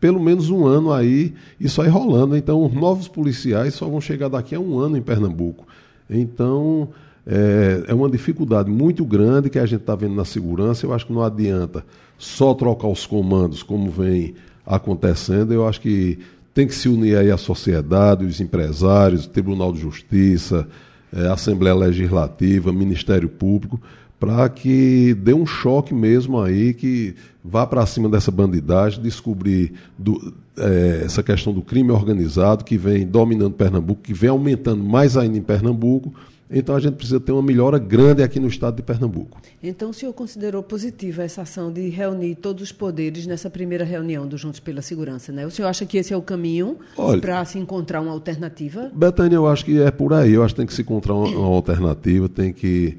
pelo 0.00 0.20
menos 0.20 0.50
um 0.50 0.66
ano 0.66 0.92
aí, 0.92 1.34
isso 1.60 1.82
aí 1.82 1.88
rolando. 1.88 2.36
Então, 2.36 2.64
os 2.64 2.72
novos 2.72 3.08
policiais 3.08 3.74
só 3.74 3.86
vão 3.86 4.00
chegar 4.00 4.28
daqui 4.28 4.54
a 4.54 4.60
um 4.60 4.78
ano 4.78 4.96
em 4.96 5.02
Pernambuco. 5.02 5.66
Então, 6.08 6.88
é, 7.26 7.84
é 7.88 7.94
uma 7.94 8.08
dificuldade 8.08 8.70
muito 8.70 9.04
grande 9.04 9.50
que 9.50 9.58
a 9.58 9.66
gente 9.66 9.80
está 9.80 9.94
vendo 9.94 10.14
na 10.14 10.24
segurança. 10.24 10.86
Eu 10.86 10.94
acho 10.94 11.06
que 11.06 11.12
não 11.12 11.22
adianta 11.22 11.84
só 12.16 12.54
trocar 12.54 12.88
os 12.88 13.06
comandos, 13.06 13.62
como 13.62 13.90
vem 13.90 14.34
acontecendo. 14.66 15.52
Eu 15.52 15.66
acho 15.66 15.80
que 15.80 16.18
tem 16.54 16.66
que 16.66 16.74
se 16.74 16.88
unir 16.88 17.16
aí 17.16 17.30
a 17.30 17.36
sociedade, 17.36 18.24
os 18.24 18.40
empresários, 18.40 19.26
o 19.26 19.28
Tribunal 19.28 19.72
de 19.72 19.80
Justiça, 19.80 20.66
é, 21.12 21.28
Assembleia 21.28 21.74
Legislativa, 21.74 22.72
Ministério 22.72 23.28
Público, 23.28 23.80
para 24.18 24.48
que 24.48 25.14
dê 25.14 25.32
um 25.32 25.46
choque 25.46 25.94
mesmo 25.94 26.40
aí, 26.40 26.74
que 26.74 27.14
vá 27.44 27.66
para 27.66 27.86
cima 27.86 28.08
dessa 28.08 28.30
bandidagem, 28.30 29.00
descobrir 29.00 29.72
do, 29.96 30.34
é, 30.56 31.02
essa 31.04 31.22
questão 31.22 31.52
do 31.52 31.62
crime 31.62 31.90
organizado 31.90 32.64
que 32.64 32.76
vem 32.76 33.06
dominando 33.06 33.52
Pernambuco, 33.52 34.02
que 34.02 34.12
vem 34.12 34.30
aumentando 34.30 34.82
mais 34.82 35.16
ainda 35.16 35.38
em 35.38 35.42
Pernambuco. 35.42 36.12
Então 36.50 36.74
a 36.74 36.80
gente 36.80 36.94
precisa 36.94 37.20
ter 37.20 37.30
uma 37.30 37.42
melhora 37.42 37.78
grande 37.78 38.22
aqui 38.22 38.40
no 38.40 38.48
estado 38.48 38.76
de 38.76 38.82
Pernambuco. 38.82 39.38
Então 39.62 39.90
o 39.90 39.94
senhor 39.94 40.12
considerou 40.14 40.62
positiva 40.62 41.22
essa 41.22 41.42
ação 41.42 41.70
de 41.70 41.88
reunir 41.90 42.36
todos 42.36 42.62
os 42.62 42.72
poderes 42.72 43.26
nessa 43.26 43.50
primeira 43.50 43.84
reunião 43.84 44.26
do 44.26 44.38
Juntos 44.38 44.58
pela 44.58 44.80
Segurança, 44.80 45.30
né? 45.30 45.46
O 45.46 45.50
senhor 45.50 45.68
acha 45.68 45.84
que 45.84 45.98
esse 45.98 46.12
é 46.12 46.16
o 46.16 46.22
caminho 46.22 46.78
para 47.20 47.44
se 47.44 47.58
encontrar 47.58 48.00
uma 48.00 48.12
alternativa? 48.12 48.90
Betânia, 48.94 49.36
eu 49.36 49.46
acho 49.46 49.64
que 49.64 49.78
é 49.78 49.90
por 49.90 50.12
aí. 50.14 50.32
Eu 50.32 50.42
acho 50.42 50.54
que 50.54 50.60
tem 50.60 50.66
que 50.66 50.74
se 50.74 50.80
encontrar 50.80 51.14
uma, 51.14 51.28
uma 51.28 51.54
alternativa, 51.54 52.28
tem 52.30 52.50
que 52.50 52.96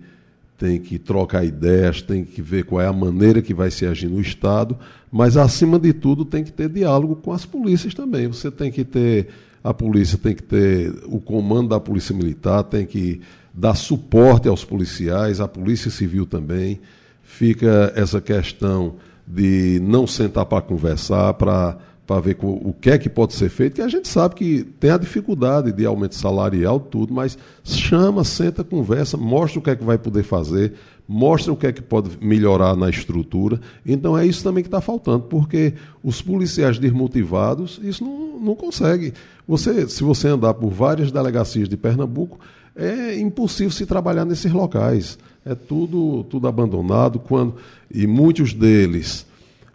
tem 0.60 0.78
que 0.78 1.00
trocar 1.00 1.46
ideias, 1.46 2.02
tem 2.02 2.26
que 2.26 2.42
ver 2.42 2.66
qual 2.66 2.82
é 2.82 2.86
a 2.86 2.92
maneira 2.92 3.42
que 3.42 3.54
vai 3.54 3.72
se 3.72 3.86
agir 3.86 4.10
no 4.10 4.20
Estado, 4.20 4.78
mas 5.10 5.38
acima 5.38 5.80
de 5.80 5.94
tudo 5.94 6.26
tem 6.26 6.44
que 6.44 6.52
ter 6.52 6.68
diálogo 6.68 7.16
com 7.16 7.32
as 7.32 7.46
polícias 7.46 7.94
também. 7.94 8.28
Você 8.28 8.52
tem 8.52 8.70
que 8.70 8.84
ter, 8.84 9.30
a 9.64 9.74
polícia 9.74 10.18
tem 10.18 10.36
que 10.36 10.44
ter 10.44 10.94
o 11.06 11.18
comando 11.18 11.70
da 11.70 11.80
Polícia 11.80 12.14
Militar, 12.14 12.64
tem 12.64 12.86
que 12.86 13.22
dar 13.54 13.74
suporte 13.74 14.50
aos 14.50 14.66
policiais, 14.66 15.40
a 15.40 15.48
Polícia 15.48 15.90
Civil 15.90 16.26
também. 16.26 16.82
Fica 17.24 17.94
essa 17.96 18.20
questão 18.20 18.96
de 19.26 19.80
não 19.82 20.06
sentar 20.06 20.46
para 20.46 20.62
conversar, 20.62 21.36
para 21.36 21.78
para 22.10 22.22
ver 22.22 22.38
o 22.42 22.74
que 22.74 22.90
é 22.90 22.98
que 22.98 23.08
pode 23.08 23.36
ser 23.36 23.50
feito, 23.50 23.76
que 23.76 23.84
a 23.84 23.88
gente 23.88 24.08
sabe 24.08 24.34
que 24.34 24.64
tem 24.80 24.90
a 24.90 24.98
dificuldade 24.98 25.72
de 25.72 25.86
aumento 25.86 26.16
salarial, 26.16 26.80
tudo, 26.80 27.14
mas 27.14 27.38
chama, 27.64 28.24
senta, 28.24 28.64
conversa, 28.64 29.16
mostra 29.16 29.60
o 29.60 29.62
que 29.62 29.70
é 29.70 29.76
que 29.76 29.84
vai 29.84 29.96
poder 29.96 30.24
fazer, 30.24 30.74
mostra 31.08 31.54
o 31.54 31.56
que 31.56 31.68
é 31.68 31.72
que 31.72 31.84
pode 31.84 32.10
melhorar 32.20 32.76
na 32.76 32.90
estrutura. 32.90 33.62
Então 33.86 34.18
é 34.18 34.26
isso 34.26 34.44
também 34.44 34.64
que 34.64 34.68
está 34.70 34.82
faltando, 34.82 35.26
porque 35.26 35.76
os 36.04 36.20
policiais 36.20 36.80
desmotivados, 36.80 37.80
isso 37.84 38.04
não, 38.04 38.40
não 38.40 38.56
consegue. 38.56 39.14
Você, 39.48 39.88
se 39.88 40.04
você 40.04 40.30
andar 40.30 40.56
por 40.56 40.72
várias 40.72 41.12
delegacias 41.12 41.70
de 41.70 41.78
Pernambuco, 41.78 42.40
é 42.76 43.20
impossível 43.20 43.72
se 43.72 43.86
trabalhar 43.86 44.26
nesses 44.26 44.52
locais. 44.52 45.20
É 45.46 45.54
tudo, 45.54 46.24
tudo 46.24 46.48
abandonado, 46.48 47.20
quando 47.20 47.54
e 47.94 48.08
muitos 48.08 48.52
deles 48.52 49.29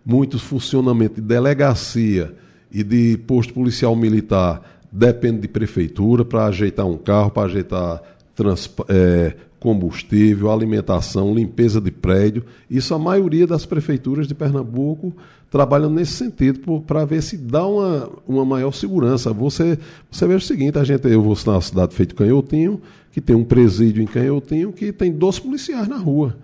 muitos 0.04 0.42
funcionamento 0.42 1.16
de 1.16 1.22
delegacia 1.22 2.34
e 2.70 2.82
de 2.82 3.16
posto 3.18 3.54
policial 3.54 3.94
militar 3.96 4.62
depende 4.90 5.40
de 5.40 5.48
prefeitura 5.48 6.24
para 6.24 6.46
ajeitar 6.46 6.86
um 6.86 6.96
carro, 6.96 7.30
para 7.30 7.44
ajeitar 7.44 8.02
é, 8.88 9.34
combustível, 9.58 10.52
alimentação, 10.52 11.34
limpeza 11.34 11.80
de 11.80 11.90
prédio. 11.90 12.44
Isso 12.70 12.94
a 12.94 12.98
maioria 12.98 13.46
das 13.46 13.64
prefeituras 13.64 14.28
de 14.28 14.34
Pernambuco 14.34 15.12
trabalham 15.50 15.88
nesse 15.88 16.12
sentido 16.12 16.80
para 16.80 17.04
ver 17.04 17.22
se 17.22 17.36
dá 17.36 17.66
uma, 17.66 18.10
uma 18.26 18.44
maior 18.44 18.72
segurança. 18.72 19.32
Você, 19.32 19.78
você 20.10 20.26
vê 20.26 20.34
o 20.34 20.40
seguinte, 20.40 20.78
a 20.78 20.84
gente, 20.84 21.08
eu 21.08 21.22
vou 21.22 21.36
na 21.46 21.60
cidade 21.60 21.94
feito 21.94 22.14
Canhotinho, 22.14 22.80
que 23.10 23.20
tem 23.20 23.34
um 23.34 23.44
presídio 23.44 24.02
em 24.02 24.06
Canhotinho 24.06 24.72
que 24.72 24.92
tem 24.92 25.12
dois 25.12 25.38
policiais 25.38 25.88
na 25.88 25.96
rua 25.96 26.36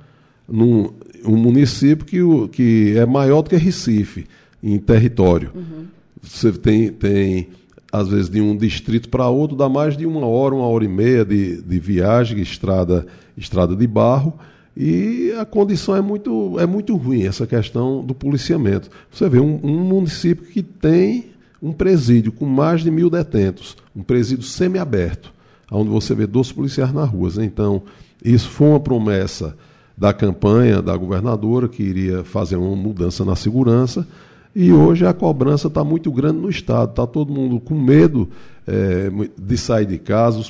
num 0.51 0.91
um 1.25 1.37
município 1.37 2.07
que, 2.07 2.49
que 2.49 2.99
é 2.99 3.07
maior 3.07 3.43
do 3.43 3.51
que 3.51 3.57
Recife 3.57 4.27
em 4.63 4.79
território. 4.79 5.51
Uhum. 5.55 5.87
Você 6.23 6.53
tem, 6.53 6.91
tem, 6.91 7.49
às 7.93 8.09
vezes, 8.09 8.29
de 8.29 8.41
um 8.41 8.57
distrito 8.57 9.09
para 9.09 9.29
outro, 9.29 9.57
dá 9.57 9.69
mais 9.69 9.97
de 9.97 10.07
uma 10.07 10.27
hora, 10.27 10.55
uma 10.55 10.67
hora 10.67 10.85
e 10.85 10.89
meia 10.89 11.25
de, 11.25 11.61
de 11.63 11.79
viagem, 11.79 12.41
estrada, 12.41 13.07
estrada 13.37 13.75
de 13.75 13.87
barro, 13.87 14.35
e 14.77 15.33
a 15.39 15.45
condição 15.45 15.97
é 15.97 16.01
muito, 16.01 16.59
é 16.59 16.67
muito 16.67 16.97
ruim, 16.97 17.25
essa 17.25 17.47
questão 17.47 18.05
do 18.05 18.15
policiamento. 18.15 18.89
Você 19.11 19.29
vê 19.29 19.41
um, 19.41 19.59
um 19.63 19.79
município 19.81 20.47
que 20.47 20.63
tem 20.63 21.31
um 21.63 21.73
presídio 21.73 22.33
com 22.33 22.47
mais 22.47 22.83
de 22.83 22.91
mil 22.91 23.11
detentos, 23.11 23.77
um 23.95 24.03
presídio 24.03 24.45
semiaberto, 24.45 25.33
onde 25.71 25.91
você 25.91 26.15
vê 26.15 26.27
dois 26.27 26.53
policiais 26.53 26.93
na 26.93 27.05
rua. 27.05 27.31
Então, 27.41 27.83
isso 28.25 28.49
foi 28.49 28.69
uma 28.69 28.81
promessa 28.81 29.57
da 30.01 30.15
campanha 30.15 30.81
da 30.81 30.97
governadora, 30.97 31.69
que 31.69 31.83
iria 31.83 32.25
fazer 32.25 32.57
uma 32.57 32.75
mudança 32.75 33.23
na 33.23 33.37
segurança, 33.37 34.09
e 34.57 34.73
hoje 34.73 35.07
a 35.07 35.13
cobrança 35.13 35.69
está 35.69 35.85
muito 35.85 36.11
grande 36.11 36.39
no 36.39 36.49
Estado. 36.49 36.91
Está 36.91 37.07
todo 37.07 37.31
mundo 37.31 37.61
com 37.61 37.79
medo 37.79 38.31
é, 38.67 39.11
de 39.39 39.59
sair 39.59 39.85
de 39.85 39.99
casa, 39.99 40.43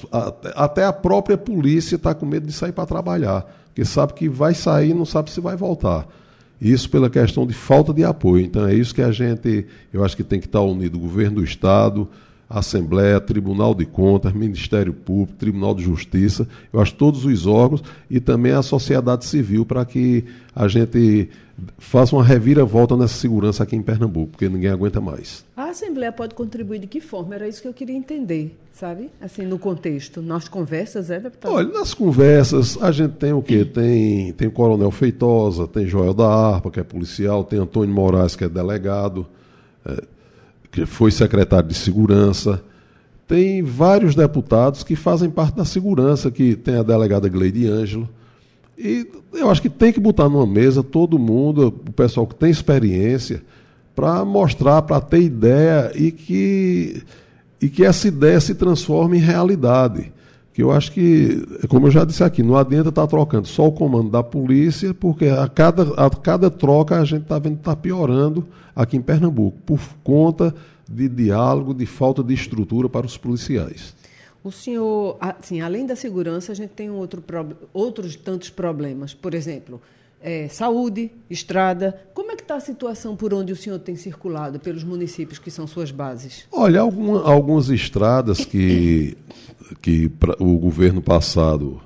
até 0.55 0.85
a 0.85 0.93
própria 0.93 1.37
polícia 1.37 1.97
está 1.97 2.15
com 2.15 2.25
medo 2.25 2.47
de 2.47 2.53
sair 2.53 2.71
para 2.71 2.87
trabalhar, 2.87 3.45
porque 3.67 3.85
sabe 3.85 4.15
que 4.15 4.29
vai 4.29 4.55
sair 4.55 4.95
não 4.95 5.05
sabe 5.05 5.33
se 5.33 5.41
vai 5.41 5.57
voltar. 5.57 6.07
Isso 6.61 6.89
pela 6.89 7.11
questão 7.11 7.45
de 7.45 7.55
falta 7.55 7.93
de 7.93 8.05
apoio. 8.05 8.45
Então 8.45 8.69
é 8.69 8.75
isso 8.75 8.95
que 8.95 9.03
a 9.03 9.11
gente, 9.11 9.67
eu 9.93 10.05
acho 10.05 10.17
que 10.17 10.23
tem 10.23 10.39
que 10.39 10.47
estar 10.47 10.61
unido, 10.61 10.95
o 10.95 11.01
governo 11.01 11.37
do 11.37 11.45
Estado, 11.45 12.09
Assembleia, 12.51 13.21
Tribunal 13.21 13.73
de 13.77 13.87
Contas, 13.87 14.33
Ministério 14.33 14.93
Público, 14.93 15.39
Tribunal 15.39 15.73
de 15.73 15.85
Justiça, 15.85 16.49
eu 16.73 16.81
acho 16.81 16.93
todos 16.97 17.25
os 17.25 17.47
órgãos 17.47 17.81
e 18.11 18.19
também 18.19 18.51
a 18.51 18.61
sociedade 18.61 19.25
civil 19.25 19.65
para 19.65 19.85
que 19.85 20.25
a 20.53 20.67
gente 20.67 21.29
faça 21.79 22.17
uma 22.17 22.25
reviravolta 22.25 22.97
nessa 22.97 23.15
segurança 23.15 23.63
aqui 23.63 23.77
em 23.77 23.83
Pernambuco, 23.83 24.33
porque 24.33 24.49
ninguém 24.49 24.71
aguenta 24.71 25.01
mais. 25.01 25.45
A 25.57 25.67
Assembleia 25.67 26.11
pode 26.11 26.35
contribuir 26.35 26.81
de 26.81 26.89
que 26.89 27.01
forma? 27.01 27.37
Era 27.37 27.47
isso 27.47 27.63
que 27.63 27.69
eu 27.69 27.73
queria 27.73 27.95
entender, 27.95 28.59
sabe? 28.73 29.11
Assim, 29.21 29.47
no 29.47 29.59
contexto, 29.59 30.21
nas 30.21 30.49
conversas, 30.49 31.09
é, 31.09 31.21
deputado? 31.21 31.55
Olha, 31.55 31.69
nas 31.69 31.95
conversas 31.95 32.77
a 32.83 32.91
gente 32.91 33.13
tem 33.13 33.33
o 33.33 33.43
quê? 33.43 33.65
Tem, 33.65 34.33
tem 34.33 34.49
o 34.49 34.51
Coronel 34.51 34.91
Feitosa, 34.91 35.69
tem 35.69 35.87
Joel 35.87 36.15
da 36.15 36.27
Arpa, 36.27 36.69
que 36.69 36.81
é 36.81 36.83
policial, 36.83 37.45
tem 37.45 37.61
Antônio 37.61 37.95
Moraes, 37.95 38.35
que 38.35 38.43
é 38.43 38.49
delegado. 38.49 39.25
É, 39.87 40.03
que 40.71 40.87
foi 40.87 41.11
secretário 41.11 41.69
de 41.69 41.75
Segurança. 41.75 42.63
Tem 43.27 43.63
vários 43.63 44.15
deputados 44.15 44.83
que 44.83 44.97
fazem 44.97 45.31
parte 45.31 45.57
da 45.57 45.65
segurança, 45.65 46.31
que 46.31 46.57
tem 46.57 46.77
a 46.77 46.83
delegada 46.83 47.29
Gleide 47.29 47.67
Ângelo. 47.67 48.09
E 48.77 49.07
eu 49.33 49.51
acho 49.51 49.63
que 49.63 49.69
tem 49.69 49.93
que 49.93 50.01
botar 50.01 50.29
numa 50.29 50.47
mesa 50.47 50.83
todo 50.83 51.19
mundo, 51.19 51.69
o 51.69 51.93
pessoal 51.93 52.27
que 52.27 52.35
tem 52.35 52.51
experiência, 52.51 53.43
para 53.95 54.25
mostrar, 54.25 54.83
para 54.83 55.01
ter 55.01 55.21
ideia 55.21 55.93
e 55.95 56.11
que, 56.11 57.03
e 57.61 57.69
que 57.69 57.85
essa 57.85 58.09
ideia 58.09 58.41
se 58.41 58.55
transforme 58.55 59.19
em 59.19 59.21
realidade. 59.21 60.13
Que 60.53 60.63
eu 60.63 60.73
acho 60.73 60.93
que, 60.93 61.43
como 61.69 61.87
eu 61.87 61.91
já 61.91 62.05
disse 62.05 62.25
aqui, 62.25 62.43
não 62.43 62.57
adianta 62.57 62.89
estar 62.89 63.03
tá 63.03 63.07
trocando 63.07 63.47
só 63.47 63.67
o 63.67 63.73
comando 63.73 64.11
da 64.11 64.23
polícia, 64.23 64.93
porque 64.93 65.27
a 65.27 65.49
cada, 65.49 65.83
a 65.95 66.11
cada 66.11 66.51
troca 66.51 66.99
a 66.99 67.05
gente 67.05 67.23
está 67.23 67.39
vendo 67.39 67.55
que 67.55 67.61
está 67.61 67.77
piorando 67.77 68.47
aqui 68.75 68.97
em 68.97 69.03
Pernambuco, 69.03 69.59
por 69.65 69.81
conta 70.03 70.55
de 70.89 71.09
diálogo, 71.09 71.73
de 71.73 71.87
falta 71.87 72.23
de 72.23 72.35
estrutura 72.35 72.89
para 72.89 73.07
os 73.07 73.17
policiais. 73.17 73.95
O 74.43 74.51
senhor, 74.51 75.17
assim, 75.21 75.61
além 75.61 75.87
da 75.87 75.95
segurança, 75.95 76.51
a 76.51 76.55
gente 76.55 76.71
tem 76.71 76.91
outro, 76.91 77.23
outros 77.73 78.17
tantos 78.17 78.49
problemas. 78.49 79.13
Por 79.13 79.35
exemplo, 79.35 79.81
é, 80.21 80.49
saúde, 80.49 81.11
estrada. 81.29 81.99
Como 82.31 82.35
é 82.35 82.37
que 82.37 82.45
está 82.45 82.55
a 82.55 82.61
situação 82.61 83.16
por 83.16 83.35
onde 83.35 83.53
o 83.53 83.57
senhor 83.57 83.81
tem 83.81 83.97
circulado, 83.97 84.61
pelos 84.61 84.85
municípios 84.85 85.40
que 85.40 85.51
são 85.51 85.66
suas 85.66 85.90
bases? 85.90 86.45
Olha, 86.53 86.81
alguma, 86.81 87.25
algumas 87.25 87.69
estradas 87.71 88.45
que, 88.45 89.19
que 89.83 90.09
pra, 90.09 90.37
o 90.38 90.57
governo 90.57 91.03
passado 91.03 91.81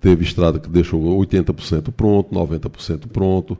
teve 0.00 0.24
estrada 0.24 0.58
que 0.58 0.68
deixou 0.68 1.00
80% 1.20 1.92
pronto, 1.92 2.34
90% 2.34 3.06
pronto. 3.06 3.56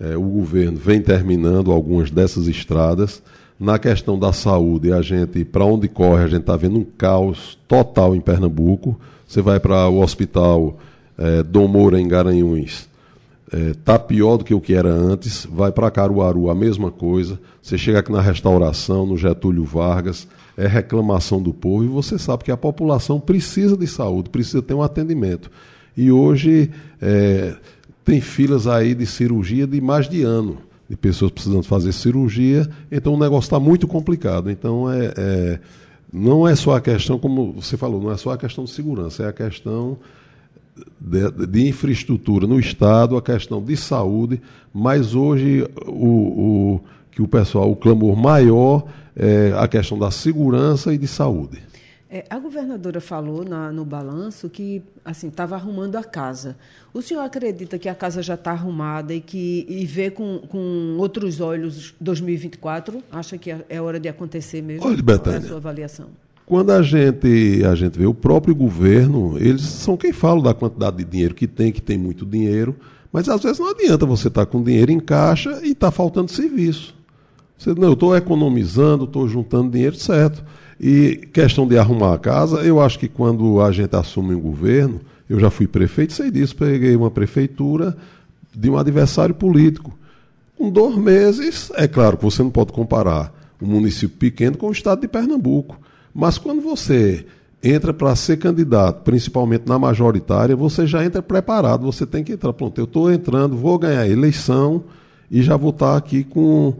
É, 0.00 0.16
o 0.16 0.22
governo 0.22 0.78
vem 0.78 1.02
terminando 1.02 1.70
algumas 1.70 2.10
dessas 2.10 2.48
estradas. 2.48 3.22
Na 3.60 3.78
questão 3.78 4.18
da 4.18 4.32
saúde, 4.32 4.90
a 4.90 5.02
gente, 5.02 5.44
para 5.44 5.66
onde 5.66 5.86
corre, 5.86 6.24
a 6.24 6.28
gente 6.28 6.40
está 6.40 6.56
vendo 6.56 6.78
um 6.78 6.84
caos 6.84 7.58
total 7.68 8.16
em 8.16 8.22
Pernambuco. 8.22 8.98
Você 9.26 9.42
vai 9.42 9.60
para 9.60 9.86
o 9.86 10.00
hospital 10.00 10.78
é, 11.18 11.42
Dom 11.42 11.68
Moura, 11.68 12.00
em 12.00 12.08
Garanhuns, 12.08 12.87
está 13.52 13.94
é, 13.94 13.98
pior 13.98 14.36
do 14.36 14.44
que 14.44 14.54
o 14.54 14.60
que 14.60 14.74
era 14.74 14.90
antes. 14.90 15.46
Vai 15.50 15.72
para 15.72 15.90
Caruaru, 15.90 16.50
a 16.50 16.54
mesma 16.54 16.90
coisa. 16.90 17.40
Você 17.62 17.78
chega 17.78 18.00
aqui 18.00 18.12
na 18.12 18.20
restauração, 18.20 19.06
no 19.06 19.16
Getúlio 19.16 19.64
Vargas, 19.64 20.28
é 20.56 20.66
reclamação 20.66 21.42
do 21.42 21.54
povo 21.54 21.84
e 21.84 21.88
você 21.88 22.18
sabe 22.18 22.44
que 22.44 22.50
a 22.50 22.56
população 22.56 23.20
precisa 23.20 23.76
de 23.76 23.86
saúde, 23.86 24.30
precisa 24.30 24.60
ter 24.60 24.74
um 24.74 24.82
atendimento. 24.82 25.50
E 25.96 26.10
hoje 26.10 26.70
é, 27.00 27.54
tem 28.04 28.20
filas 28.20 28.66
aí 28.66 28.94
de 28.94 29.06
cirurgia 29.06 29.66
de 29.66 29.80
mais 29.80 30.08
de 30.08 30.22
ano 30.22 30.58
de 30.88 30.96
pessoas 30.96 31.30
precisando 31.30 31.64
fazer 31.64 31.92
cirurgia, 31.92 32.66
então 32.90 33.12
o 33.12 33.18
negócio 33.18 33.46
está 33.46 33.60
muito 33.60 33.86
complicado. 33.86 34.50
Então 34.50 34.90
é, 34.90 35.12
é, 35.16 35.60
não 36.10 36.48
é 36.48 36.56
só 36.56 36.74
a 36.76 36.80
questão, 36.80 37.18
como 37.18 37.52
você 37.52 37.76
falou, 37.76 38.00
não 38.00 38.10
é 38.10 38.16
só 38.16 38.30
a 38.30 38.38
questão 38.38 38.64
de 38.64 38.70
segurança, 38.70 39.24
é 39.24 39.28
a 39.28 39.32
questão 39.32 39.98
de, 41.00 41.46
de 41.46 41.68
infraestrutura 41.68 42.46
no 42.46 42.58
Estado, 42.58 43.16
a 43.16 43.22
questão 43.22 43.62
de 43.62 43.76
saúde, 43.76 44.40
mas 44.72 45.14
hoje 45.14 45.68
o, 45.86 46.74
o 46.76 46.80
que 47.10 47.22
o 47.22 47.28
pessoal, 47.28 47.70
o 47.70 47.76
clamor 47.76 48.16
maior 48.16 48.84
é 49.16 49.52
a 49.56 49.66
questão 49.66 49.98
da 49.98 50.10
segurança 50.10 50.94
e 50.94 50.98
de 50.98 51.08
saúde. 51.08 51.68
É, 52.10 52.24
a 52.30 52.38
governadora 52.38 53.02
falou 53.02 53.44
na, 53.44 53.70
no 53.70 53.84
balanço 53.84 54.48
que 54.48 54.82
assim 55.04 55.28
estava 55.28 55.56
arrumando 55.56 55.96
a 55.96 56.04
casa. 56.04 56.56
O 56.94 57.02
senhor 57.02 57.20
acredita 57.20 57.78
que 57.78 57.86
a 57.86 57.94
casa 57.94 58.22
já 58.22 58.32
está 58.32 58.52
arrumada 58.52 59.12
e 59.12 59.20
que 59.20 59.66
e 59.68 59.84
vê 59.84 60.10
com, 60.10 60.38
com 60.48 60.96
outros 60.98 61.38
olhos 61.38 61.94
2024? 62.00 63.02
Acha 63.12 63.36
que 63.36 63.50
é, 63.50 63.62
é 63.68 63.82
hora 63.82 64.00
de 64.00 64.08
acontecer 64.08 64.62
mesmo? 64.62 64.86
Olha, 64.86 65.02
Betânia, 65.02 65.22
Qual 65.22 65.34
é 65.34 65.38
a 65.38 65.42
sua 65.42 65.56
avaliação? 65.58 66.06
Quando 66.48 66.70
a 66.70 66.80
gente, 66.80 67.62
a 67.70 67.74
gente 67.74 67.98
vê 67.98 68.06
o 68.06 68.14
próprio 68.14 68.54
governo, 68.54 69.36
eles 69.38 69.60
são 69.60 69.98
quem 69.98 70.14
fala 70.14 70.40
da 70.40 70.54
quantidade 70.54 70.96
de 70.96 71.04
dinheiro 71.04 71.34
que 71.34 71.46
tem, 71.46 71.70
que 71.70 71.82
tem 71.82 71.98
muito 71.98 72.24
dinheiro, 72.24 72.74
mas 73.12 73.28
às 73.28 73.42
vezes 73.42 73.58
não 73.58 73.68
adianta 73.68 74.06
você 74.06 74.28
estar 74.28 74.46
tá 74.46 74.50
com 74.50 74.62
dinheiro 74.62 74.90
em 74.90 74.98
caixa 74.98 75.60
e 75.62 75.72
está 75.72 75.90
faltando 75.90 76.32
serviço. 76.32 76.94
Você, 77.58 77.74
não, 77.74 77.88
eu 77.88 77.92
estou 77.92 78.16
economizando, 78.16 79.04
estou 79.04 79.28
juntando 79.28 79.72
dinheiro, 79.72 79.94
certo. 79.96 80.42
E 80.80 81.28
questão 81.34 81.68
de 81.68 81.76
arrumar 81.76 82.14
a 82.14 82.18
casa, 82.18 82.62
eu 82.62 82.80
acho 82.80 82.98
que 82.98 83.08
quando 83.08 83.60
a 83.60 83.70
gente 83.70 83.94
assume 83.94 84.34
um 84.34 84.40
governo, 84.40 85.02
eu 85.28 85.38
já 85.38 85.50
fui 85.50 85.66
prefeito, 85.66 86.14
sei 86.14 86.30
disso, 86.30 86.56
peguei 86.56 86.96
uma 86.96 87.10
prefeitura 87.10 87.94
de 88.56 88.70
um 88.70 88.78
adversário 88.78 89.34
político. 89.34 89.92
Com 90.56 90.70
dois 90.70 90.96
meses, 90.96 91.70
é 91.74 91.86
claro 91.86 92.16
que 92.16 92.24
você 92.24 92.42
não 92.42 92.50
pode 92.50 92.72
comparar 92.72 93.34
um 93.60 93.66
município 93.66 94.16
pequeno 94.16 94.56
com 94.56 94.68
o 94.68 94.72
estado 94.72 95.02
de 95.02 95.08
Pernambuco. 95.08 95.78
Mas 96.14 96.38
quando 96.38 96.60
você 96.60 97.26
entra 97.62 97.92
para 97.92 98.14
ser 98.14 98.36
candidato, 98.36 99.02
principalmente 99.02 99.66
na 99.66 99.78
majoritária, 99.78 100.54
você 100.54 100.86
já 100.86 101.04
entra 101.04 101.22
preparado, 101.22 101.84
você 101.84 102.06
tem 102.06 102.22
que 102.22 102.32
entrar. 102.32 102.52
Pronto, 102.52 102.78
eu 102.78 102.84
estou 102.84 103.12
entrando, 103.12 103.56
vou 103.56 103.78
ganhar 103.78 104.00
a 104.00 104.08
eleição 104.08 104.84
e 105.30 105.42
já 105.42 105.56
vou 105.56 105.70
estar 105.70 105.96
aqui 105.96 106.24
com 106.24 106.74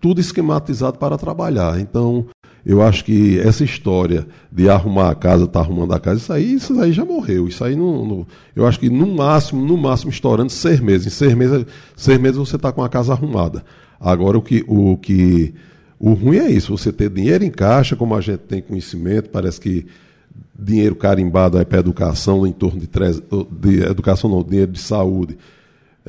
tudo 0.00 0.20
esquematizado 0.20 0.98
para 0.98 1.16
trabalhar. 1.16 1.80
Então, 1.80 2.26
eu 2.64 2.82
acho 2.82 3.04
que 3.04 3.38
essa 3.40 3.64
história 3.64 4.26
de 4.52 4.68
arrumar 4.68 5.10
a 5.10 5.14
casa, 5.14 5.46
tá 5.46 5.60
arrumando 5.60 5.94
a 5.94 6.00
casa, 6.00 6.18
isso 6.18 6.32
aí, 6.32 6.54
isso 6.54 6.80
aí 6.80 6.92
já 6.92 7.04
morreu. 7.04 7.48
Isso 7.48 7.64
aí 7.64 7.74
não, 7.74 8.04
não 8.04 8.26
eu 8.54 8.66
acho 8.66 8.78
que 8.78 8.90
no 8.90 9.06
máximo, 9.06 9.64
no 9.64 9.76
máximo 9.76 10.10
estourando 10.10 10.52
seis 10.52 10.78
meses. 10.78 11.06
Em 11.06 11.10
seis 11.10 11.34
meses, 11.34 11.66
seis 11.96 12.18
meses 12.18 12.36
você 12.36 12.56
está 12.56 12.70
com 12.70 12.82
a 12.82 12.88
casa 12.88 13.12
arrumada. 13.12 13.64
Agora 13.98 14.36
o 14.36 14.42
que 14.42 14.64
o 14.68 14.96
que 14.96 15.54
o 15.98 16.12
ruim 16.12 16.38
é 16.38 16.50
isso, 16.50 16.76
você 16.76 16.92
ter 16.92 17.10
dinheiro 17.10 17.44
em 17.44 17.50
caixa, 17.50 17.96
como 17.96 18.14
a 18.14 18.20
gente 18.20 18.40
tem 18.40 18.62
conhecimento, 18.62 19.30
parece 19.30 19.60
que 19.60 19.86
dinheiro 20.58 20.94
carimbado 20.94 21.58
é 21.58 21.64
para 21.64 21.78
educação 21.78 22.46
em 22.46 22.52
torno 22.52 22.80
de, 22.80 22.86
treze, 22.86 23.22
de 23.50 23.82
educação 23.82 24.30
não, 24.30 24.42
dinheiro 24.42 24.72
de 24.72 24.80
saúde 24.80 25.36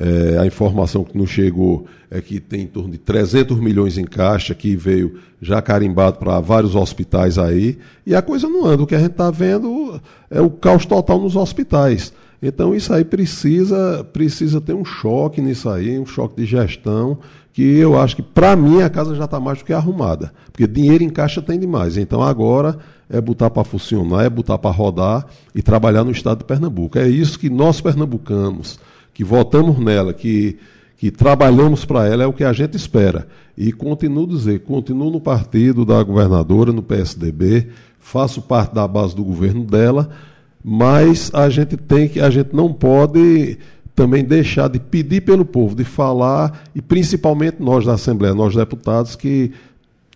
é, 0.00 0.38
a 0.38 0.46
informação 0.46 1.04
que 1.04 1.16
nos 1.16 1.28
chegou 1.28 1.84
é 2.10 2.22
que 2.22 2.40
tem 2.40 2.62
em 2.62 2.66
torno 2.66 2.90
de 2.90 2.96
300 2.96 3.60
milhões 3.60 3.98
em 3.98 4.04
caixa, 4.04 4.54
que 4.54 4.74
veio 4.74 5.18
já 5.42 5.60
carimbado 5.60 6.16
para 6.16 6.40
vários 6.40 6.74
hospitais 6.74 7.36
aí, 7.36 7.76
e 8.06 8.14
a 8.14 8.22
coisa 8.22 8.48
não 8.48 8.64
anda. 8.64 8.82
O 8.82 8.86
que 8.86 8.94
a 8.94 8.98
gente 8.98 9.10
está 9.10 9.30
vendo 9.30 10.00
é 10.30 10.40
o 10.40 10.48
caos 10.48 10.86
total 10.86 11.20
nos 11.20 11.36
hospitais. 11.36 12.14
Então 12.42 12.74
isso 12.74 12.92
aí 12.92 13.04
precisa, 13.04 14.02
precisa 14.12 14.60
ter 14.60 14.74
um 14.74 14.84
choque 14.84 15.40
nisso 15.40 15.68
aí, 15.68 15.98
um 15.98 16.06
choque 16.06 16.36
de 16.36 16.46
gestão, 16.46 17.18
que 17.52 17.62
eu 17.62 18.00
acho 18.00 18.16
que 18.16 18.22
para 18.22 18.56
mim 18.56 18.80
a 18.80 18.88
casa 18.88 19.14
já 19.14 19.24
está 19.24 19.38
mais 19.38 19.58
do 19.58 19.64
que 19.64 19.72
arrumada. 19.72 20.32
Porque 20.50 20.66
dinheiro 20.66 21.04
em 21.04 21.10
caixa 21.10 21.42
tem 21.42 21.58
demais. 21.58 21.96
Então 21.96 22.22
agora 22.22 22.78
é 23.10 23.20
botar 23.20 23.50
para 23.50 23.64
funcionar, 23.64 24.24
é 24.24 24.30
botar 24.30 24.56
para 24.56 24.70
rodar 24.70 25.26
e 25.54 25.60
trabalhar 25.60 26.04
no 26.04 26.12
estado 26.12 26.38
de 26.38 26.44
Pernambuco. 26.44 26.98
É 26.98 27.08
isso 27.08 27.38
que 27.38 27.50
nós 27.50 27.80
pernambucanos 27.80 28.78
que 29.12 29.24
votamos 29.24 29.78
nela, 29.78 30.14
que, 30.14 30.56
que 30.96 31.10
trabalhamos 31.10 31.84
para 31.84 32.06
ela, 32.06 32.22
é 32.22 32.26
o 32.26 32.32
que 32.32 32.44
a 32.44 32.52
gente 32.52 32.76
espera. 32.76 33.26
E 33.56 33.72
continuo 33.72 34.26
dizer, 34.26 34.60
continuo 34.60 35.10
no 35.10 35.20
partido 35.20 35.84
da 35.84 36.02
governadora, 36.02 36.72
no 36.72 36.82
PSDB, 36.82 37.68
faço 37.98 38.40
parte 38.40 38.74
da 38.74 38.88
base 38.88 39.14
do 39.14 39.22
governo 39.22 39.64
dela, 39.64 40.08
mas 40.62 41.30
a 41.34 41.48
gente 41.48 41.76
tem 41.76 42.08
que, 42.08 42.20
a 42.20 42.30
gente 42.30 42.54
não 42.54 42.72
pode 42.72 43.58
também 43.94 44.24
deixar 44.24 44.68
de 44.68 44.78
pedir 44.78 45.22
pelo 45.22 45.44
povo, 45.44 45.74
de 45.74 45.84
falar, 45.84 46.64
e 46.74 46.80
principalmente 46.80 47.56
nós 47.60 47.84
da 47.84 47.94
Assembleia, 47.94 48.34
nós 48.34 48.54
deputados, 48.54 49.16
que 49.16 49.52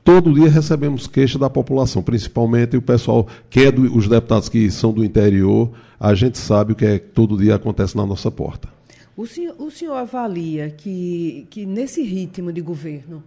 todo 0.02 0.32
dia 0.32 0.48
recebemos 0.48 1.06
queixa 1.06 1.38
da 1.38 1.50
população, 1.50 2.02
principalmente 2.02 2.76
o 2.76 2.82
pessoal 2.82 3.26
que 3.48 3.60
é 3.60 3.72
do, 3.72 3.94
os 3.96 4.08
deputados 4.08 4.48
que 4.48 4.70
são 4.70 4.92
do 4.92 5.04
interior, 5.04 5.70
a 5.98 6.14
gente 6.14 6.38
sabe 6.38 6.72
o 6.72 6.76
que 6.76 6.84
é 6.84 6.98
todo 6.98 7.36
dia 7.36 7.54
acontece 7.54 7.96
na 7.96 8.06
nossa 8.06 8.30
porta. 8.30 8.68
O 9.16 9.26
senhor, 9.26 9.54
o 9.58 9.70
senhor 9.70 9.94
avalia 9.94 10.70
que, 10.70 11.46
que 11.48 11.64
nesse 11.64 12.02
ritmo 12.02 12.52
de 12.52 12.60
governo, 12.60 13.22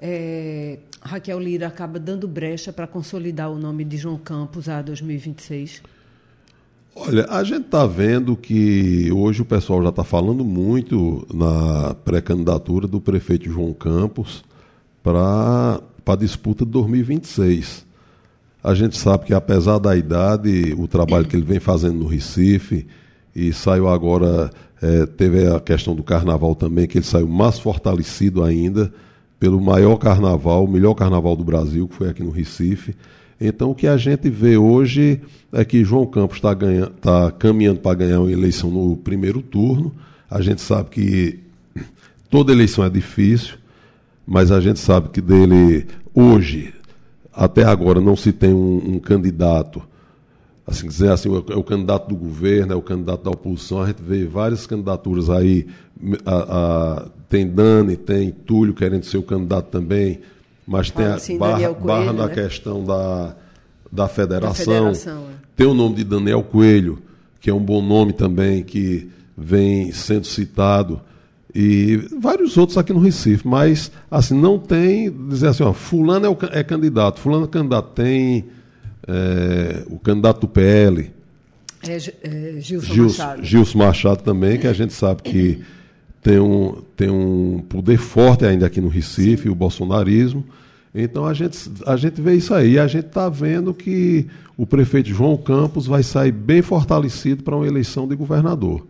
é, 0.00 0.78
Raquel 1.00 1.38
Lira 1.38 1.66
acaba 1.66 1.98
dando 1.98 2.26
brecha 2.26 2.72
para 2.72 2.86
consolidar 2.86 3.50
o 3.50 3.58
nome 3.58 3.84
de 3.84 3.96
João 3.96 4.18
Campos 4.18 4.68
a 4.68 4.82
2026? 4.82 5.82
Olha, 6.94 7.26
a 7.30 7.44
gente 7.44 7.66
está 7.66 7.86
vendo 7.86 8.36
que 8.36 9.10
hoje 9.12 9.42
o 9.42 9.44
pessoal 9.44 9.82
já 9.82 9.90
está 9.90 10.02
falando 10.02 10.44
muito 10.44 11.26
na 11.32 11.94
pré-candidatura 11.94 12.88
do 12.88 13.00
prefeito 13.00 13.50
João 13.50 13.72
Campos 13.72 14.42
para 15.02 15.80
a 16.04 16.16
disputa 16.16 16.64
de 16.64 16.72
2026. 16.72 17.86
A 18.62 18.74
gente 18.74 18.98
sabe 18.98 19.26
que, 19.26 19.32
apesar 19.32 19.78
da 19.78 19.96
idade, 19.96 20.74
o 20.76 20.88
trabalho 20.88 21.26
que 21.26 21.36
ele 21.36 21.44
vem 21.44 21.60
fazendo 21.60 22.00
no 22.00 22.06
Recife, 22.06 22.86
e 23.34 23.52
saiu 23.52 23.88
agora 23.88 24.50
é, 24.82 25.06
teve 25.06 25.46
a 25.46 25.60
questão 25.60 25.94
do 25.94 26.02
carnaval 26.02 26.54
também, 26.54 26.88
que 26.88 26.98
ele 26.98 27.06
saiu 27.06 27.28
mais 27.28 27.58
fortalecido 27.58 28.42
ainda 28.42 28.92
pelo 29.38 29.60
maior 29.60 29.96
carnaval, 29.96 30.64
o 30.64 30.70
melhor 30.70 30.94
carnaval 30.94 31.36
do 31.36 31.44
Brasil, 31.44 31.88
que 31.88 31.94
foi 31.94 32.10
aqui 32.10 32.22
no 32.22 32.30
Recife. 32.30 32.94
Então, 33.40 33.70
o 33.70 33.74
que 33.74 33.86
a 33.86 33.96
gente 33.96 34.28
vê 34.28 34.56
hoje 34.56 35.20
é 35.50 35.64
que 35.64 35.82
João 35.82 36.06
Campos 36.06 36.36
está 36.36 36.54
tá 37.00 37.30
caminhando 37.32 37.80
para 37.80 37.96
ganhar 37.96 38.20
uma 38.20 38.30
eleição 38.30 38.70
no 38.70 38.96
primeiro 38.96 39.40
turno. 39.40 39.94
A 40.30 40.42
gente 40.42 40.60
sabe 40.60 40.90
que 40.90 41.40
toda 42.28 42.52
eleição 42.52 42.84
é 42.84 42.90
difícil, 42.90 43.54
mas 44.26 44.52
a 44.52 44.60
gente 44.60 44.78
sabe 44.78 45.08
que 45.08 45.20
dele, 45.20 45.86
hoje, 46.14 46.74
até 47.32 47.64
agora, 47.64 48.00
não 48.00 48.14
se 48.14 48.30
tem 48.30 48.52
um, 48.52 48.96
um 48.96 48.98
candidato 48.98 49.82
assim 50.70 50.86
dizer 50.86 51.10
assim, 51.10 51.28
é 51.48 51.56
o 51.56 51.64
candidato 51.64 52.08
do 52.08 52.14
governo, 52.14 52.72
é 52.72 52.76
o 52.76 52.82
candidato 52.82 53.24
da 53.24 53.30
oposição, 53.30 53.82
a 53.82 53.88
gente 53.88 54.02
vê 54.02 54.24
várias 54.24 54.66
candidaturas 54.68 55.28
aí, 55.28 55.66
a, 56.24 56.34
a, 56.34 57.08
tem 57.28 57.48
Dani, 57.48 57.96
tem 57.96 58.30
Túlio 58.30 58.72
querendo 58.72 59.02
ser 59.02 59.18
o 59.18 59.22
candidato 59.22 59.66
também, 59.66 60.20
mas 60.70 60.88
tem 60.88 61.04
a 61.04 61.18
barra, 61.36 61.58
Coelho, 61.58 61.74
barra 61.80 62.12
da 62.12 62.26
né? 62.28 62.34
questão 62.34 62.84
da, 62.84 63.34
da 63.90 64.06
federação. 64.06 64.48
Da 64.48 64.54
federação, 64.94 65.22
é. 65.24 65.32
Tem 65.56 65.66
o 65.66 65.74
nome 65.74 65.96
de 65.96 66.04
Daniel 66.04 66.44
Coelho, 66.44 67.02
que 67.40 67.50
é 67.50 67.52
um 67.52 67.58
bom 67.58 67.82
nome 67.82 68.12
também, 68.12 68.62
que 68.62 69.10
vem 69.36 69.90
sendo 69.90 70.28
citado. 70.28 71.00
E 71.52 71.96
vários 72.20 72.56
outros 72.56 72.78
aqui 72.78 72.92
no 72.92 73.00
Recife, 73.00 73.44
mas 73.48 73.90
assim, 74.08 74.40
não 74.40 74.60
tem 74.60 75.10
dizer 75.10 75.48
assim, 75.48 75.64
ó, 75.64 75.72
fulano 75.72 76.26
é, 76.26 76.28
o, 76.28 76.38
é 76.52 76.62
candidato, 76.62 77.18
fulano 77.18 77.46
é 77.46 77.48
candidato, 77.48 77.92
tem 77.92 78.44
é, 79.08 79.82
o 79.88 79.98
candidato 79.98 80.42
do 80.42 80.48
PL. 80.48 81.10
É, 81.82 81.96
é 81.96 82.60
Gilson, 82.60 82.94
Gilson 82.94 83.22
Machado. 83.22 83.44
Gilson 83.44 83.78
Machado 83.78 84.22
também, 84.22 84.56
que 84.56 84.68
a 84.68 84.72
gente 84.72 84.92
sabe 84.92 85.20
que 85.20 85.64
tem 86.22 86.38
um, 86.38 86.82
tem 86.96 87.10
um 87.10 87.64
poder 87.68 87.98
forte 87.98 88.44
ainda 88.44 88.66
aqui 88.66 88.80
no 88.80 88.88
Recife, 88.88 89.48
o 89.48 89.54
bolsonarismo. 89.54 90.44
Então 90.94 91.24
a 91.24 91.32
gente, 91.32 91.70
a 91.86 91.96
gente 91.96 92.20
vê 92.20 92.34
isso 92.34 92.52
aí. 92.52 92.72
E 92.72 92.78
a 92.78 92.86
gente 92.86 93.06
está 93.06 93.28
vendo 93.28 93.72
que 93.72 94.26
o 94.56 94.66
prefeito 94.66 95.08
João 95.08 95.36
Campos 95.36 95.86
vai 95.86 96.02
sair 96.02 96.32
bem 96.32 96.62
fortalecido 96.62 97.42
para 97.42 97.56
uma 97.56 97.66
eleição 97.66 98.06
de 98.06 98.14
governador. 98.14 98.86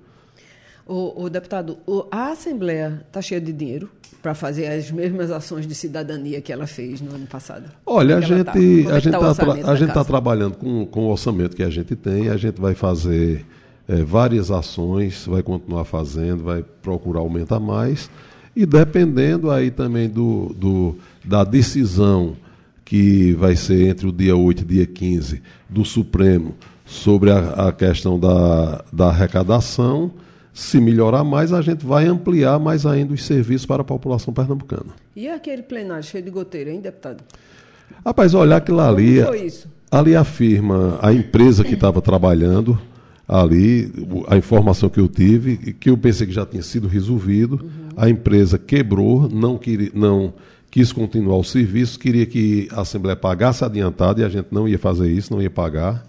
O, 0.87 1.25
o 1.25 1.31
deputado, 1.31 1.79
o, 1.87 2.05
a 2.11 2.33
Assembleia 2.33 3.05
está 3.07 3.23
cheia 3.23 3.41
de 3.41 3.53
dinheiro 3.53 3.89
para 4.21 4.35
fazer 4.35 4.67
as 4.67 4.91
mesmas 4.91 5.31
ações 5.31 5.67
de 5.67 5.75
cidadania 5.75 6.41
que 6.41 6.53
ela 6.53 6.67
fez 6.67 7.01
no 7.01 7.15
ano 7.15 7.27
passado? 7.27 7.71
Olha, 7.87 8.17
a 8.17 8.21
gente 8.21 8.45
tá? 8.45 8.53
a 8.53 8.99
gente 8.99 9.15
está 9.15 9.35
tá 9.35 9.71
a 9.71 9.77
gente 9.77 9.93
tá 9.93 10.05
trabalhando 10.05 10.57
com, 10.57 10.85
com 10.87 11.07
o 11.07 11.11
orçamento 11.11 11.55
que 11.55 11.63
a 11.63 11.71
gente 11.71 11.95
tem. 11.95 12.29
A 12.29 12.37
gente 12.37 12.61
vai 12.61 12.75
fazer 12.75 13.47
é, 13.91 14.05
várias 14.05 14.53
ações, 14.53 15.27
vai 15.27 15.43
continuar 15.43 15.85
fazendo, 15.85 16.45
vai 16.45 16.65
procurar 16.81 17.21
aumentar 17.21 17.59
mais. 17.59 18.09
E 18.55 18.65
dependendo 18.65 19.51
aí 19.51 19.69
também 19.69 20.09
do, 20.09 20.55
do, 20.57 20.97
da 21.25 21.43
decisão 21.43 22.37
que 22.85 23.33
vai 23.33 23.57
ser 23.57 23.89
entre 23.89 24.07
o 24.07 24.13
dia 24.13 24.37
8 24.37 24.63
e 24.63 24.65
dia 24.65 24.87
15 24.87 25.43
do 25.69 25.85
Supremo 25.85 26.55
sobre 26.87 27.33
a, 27.33 27.69
a 27.69 27.73
questão 27.73 28.19
da, 28.19 28.85
da 28.93 29.09
arrecadação, 29.09 30.13
se 30.53 30.81
melhorar 30.81 31.25
mais, 31.25 31.53
a 31.53 31.61
gente 31.61 31.85
vai 31.85 32.07
ampliar 32.07 32.61
mais 32.61 32.87
ainda 32.87 33.13
os 33.13 33.25
serviços 33.25 33.67
para 33.67 33.83
a 33.83 33.85
população 33.85 34.33
pernambucana. 34.33 34.91
E 35.17 35.29
aquele 35.29 35.63
plenário 35.63 36.05
cheio 36.05 36.23
de 36.23 36.31
goteira, 36.31 36.71
hein, 36.71 36.81
deputado? 36.81 37.25
Rapaz, 38.05 38.35
olha 38.35 38.57
aquilo 38.57 38.81
ali. 38.81 39.17
Como 39.17 39.29
foi 39.29 39.47
isso? 39.47 39.69
Ali 39.91 40.15
afirma 40.15 40.99
a 41.03 41.13
empresa 41.13 41.65
que 41.65 41.75
estava 41.75 42.01
trabalhando, 42.01 42.79
ali, 43.33 43.93
a 44.27 44.37
informação 44.37 44.89
que 44.89 44.99
eu 44.99 45.07
tive, 45.07 45.57
que 45.75 45.89
eu 45.89 45.97
pensei 45.97 46.27
que 46.27 46.33
já 46.33 46.45
tinha 46.45 46.65
sido 46.65 46.89
resolvido, 46.89 47.61
uhum. 47.63 47.89
a 47.97 48.11
empresa 48.11 48.59
quebrou, 48.59 49.29
não, 49.29 49.57
queria, 49.57 49.93
não 49.95 50.35
quis 50.69 50.93
continuar 50.93 51.37
o 51.37 51.45
serviço, 51.45 51.97
queria 51.97 52.27
que 52.27 52.67
a 52.73 52.81
Assembleia 52.81 53.15
pagasse 53.15 53.65
adiantado 53.65 54.21
e 54.21 54.25
a 54.25 54.29
gente 54.29 54.49
não 54.51 54.67
ia 54.67 54.81
fazer 54.81 55.09
isso, 55.09 55.33
não 55.33 55.41
ia 55.41 55.49
pagar. 55.49 56.05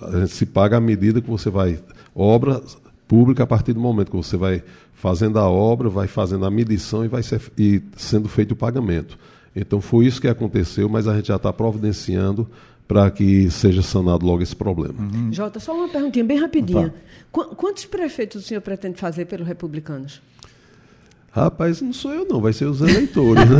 A 0.00 0.20
gente 0.20 0.32
se 0.32 0.46
paga 0.46 0.78
à 0.78 0.80
medida 0.80 1.20
que 1.20 1.28
você 1.28 1.50
vai. 1.50 1.78
Obra 2.14 2.62
pública 3.06 3.42
a 3.42 3.46
partir 3.46 3.74
do 3.74 3.80
momento 3.80 4.10
que 4.10 4.16
você 4.16 4.38
vai 4.38 4.62
fazendo 4.94 5.38
a 5.38 5.50
obra, 5.50 5.90
vai 5.90 6.08
fazendo 6.08 6.46
a 6.46 6.50
medição 6.50 7.04
e 7.04 7.08
vai 7.08 7.22
ser, 7.22 7.42
e 7.58 7.82
sendo 7.94 8.26
feito 8.26 8.52
o 8.52 8.56
pagamento. 8.56 9.18
Então 9.54 9.82
foi 9.82 10.06
isso 10.06 10.20
que 10.20 10.28
aconteceu, 10.28 10.88
mas 10.88 11.06
a 11.06 11.14
gente 11.14 11.28
já 11.28 11.36
está 11.36 11.52
providenciando 11.52 12.48
para 12.86 13.10
que 13.10 13.50
seja 13.50 13.82
sanado 13.82 14.24
logo 14.24 14.42
esse 14.42 14.54
problema. 14.54 14.94
Uhum. 14.98 15.32
Jota, 15.32 15.58
só 15.58 15.74
uma 15.74 15.88
perguntinha 15.88 16.24
bem 16.24 16.38
rapidinha. 16.38 16.94
Qu 17.32 17.44
quantos 17.56 17.84
prefeitos 17.84 18.44
o 18.44 18.46
senhor 18.46 18.60
pretende 18.60 18.98
fazer 18.98 19.24
pelos 19.26 19.46
republicanos? 19.46 20.20
Rapaz, 21.36 21.82
não 21.82 21.92
sou 21.92 22.14
eu 22.14 22.24
não, 22.26 22.40
vai 22.40 22.54
ser 22.54 22.64
os 22.64 22.80
eleitores, 22.80 23.44
né? 23.50 23.58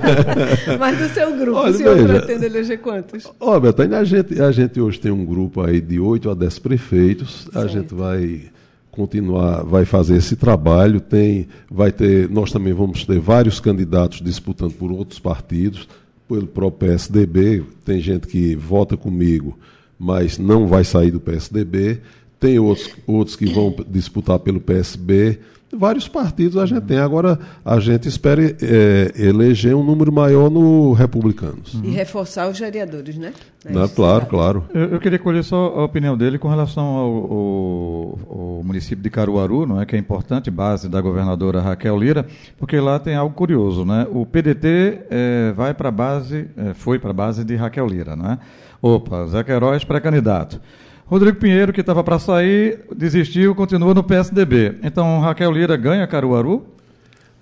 Mas 0.80 0.96
do 0.96 1.08
seu 1.12 1.36
grupo, 1.36 1.58
Olha, 1.58 1.70
o 1.70 1.74
senhor 1.74 1.96
veja, 1.96 2.08
pretende 2.08 2.46
eleger 2.46 2.80
quantos? 2.80 3.30
Ó, 3.38 3.60
Betânia, 3.60 3.98
a 3.98 4.04
gente, 4.04 4.40
a 4.40 4.50
gente 4.50 4.80
hoje 4.80 4.98
tem 4.98 5.12
um 5.12 5.22
grupo 5.22 5.60
aí 5.60 5.82
de 5.82 6.00
8 6.00 6.30
a 6.30 6.34
10 6.34 6.58
prefeitos, 6.60 7.42
certo. 7.42 7.58
a 7.58 7.66
gente 7.66 7.94
vai 7.94 8.44
continuar, 8.90 9.64
vai 9.64 9.84
fazer 9.84 10.16
esse 10.16 10.34
trabalho. 10.34 10.98
Tem, 10.98 11.46
vai 11.70 11.92
ter, 11.92 12.30
nós 12.30 12.50
também 12.50 12.72
vamos 12.72 13.04
ter 13.04 13.18
vários 13.18 13.60
candidatos 13.60 14.22
disputando 14.22 14.72
por 14.72 14.90
outros 14.90 15.18
partidos, 15.18 15.86
pelo 16.28 16.46
próprio 16.46 16.90
PSDB. 16.90 17.62
Tem 17.84 18.00
gente 18.00 18.26
que 18.26 18.54
vota 18.54 18.96
comigo, 18.96 19.58
mas 19.98 20.38
não 20.38 20.66
vai 20.66 20.84
sair 20.84 21.10
do 21.10 21.20
PSDB. 21.20 22.00
Tem 22.38 22.58
outros, 22.58 22.90
outros 23.06 23.36
que 23.36 23.46
vão 23.46 23.74
disputar 23.88 24.38
pelo 24.38 24.60
PSB 24.60 25.38
vários 25.74 26.08
partidos 26.08 26.56
a 26.56 26.66
gente 26.66 26.82
tem. 26.82 26.98
Agora, 26.98 27.38
a 27.64 27.78
gente 27.80 28.08
espera 28.08 28.42
é, 28.42 29.12
eleger 29.16 29.74
um 29.74 29.82
número 29.82 30.12
maior 30.12 30.50
no 30.50 30.92
Republicanos. 30.92 31.74
E 31.82 31.90
reforçar 31.90 32.48
os 32.48 32.58
vereadores, 32.58 33.16
né? 33.16 33.32
É 33.64 33.72
Não, 33.72 33.88
claro, 33.88 34.26
claro. 34.26 34.64
Eu, 34.74 34.90
eu, 34.90 35.00
queria 35.00 35.18
colher 35.18 35.42
só 35.42 35.56
a 35.56 35.84
opinião 35.84 36.16
dele 36.16 36.38
com 36.38 36.48
relação 36.48 36.84
ao, 36.84 37.10
ao, 37.10 38.18
ao, 38.28 38.62
município 38.62 39.02
de 39.02 39.08
Caruaru, 39.08 39.66
não 39.66 39.80
é 39.80 39.86
que 39.86 39.96
é 39.96 39.98
importante, 39.98 40.50
base 40.50 40.88
da 40.88 41.00
governadora 41.00 41.60
Raquel 41.60 41.98
Lira, 41.98 42.26
porque 42.58 42.78
lá 42.78 42.98
tem 42.98 43.14
algo 43.14 43.34
curioso, 43.34 43.84
né? 43.84 44.06
O 44.10 44.26
PDT 44.26 45.06
é, 45.10 45.52
vai 45.56 45.72
para 45.72 45.88
a 45.88 45.92
base, 45.92 46.46
é, 46.56 46.74
foi 46.74 46.98
para 46.98 47.10
a 47.10 47.14
base 47.14 47.44
de 47.44 47.56
Raquel 47.56 47.86
Lira, 47.86 48.14
não 48.14 48.32
é? 48.32 48.38
Opa, 48.82 49.26
Zé 49.26 49.42
Queiroz 49.42 49.82
pré-candidato. 49.82 50.60
Rodrigo 51.06 51.38
Pinheiro, 51.38 51.72
que 51.72 51.80
estava 51.80 52.02
para 52.02 52.18
sair, 52.18 52.80
desistiu, 52.94 53.54
continua 53.54 53.92
no 53.92 54.02
PSDB. 54.02 54.76
Então, 54.82 55.20
Raquel 55.20 55.52
Lira 55.52 55.76
ganha 55.76 56.06
Caruaru? 56.06 56.64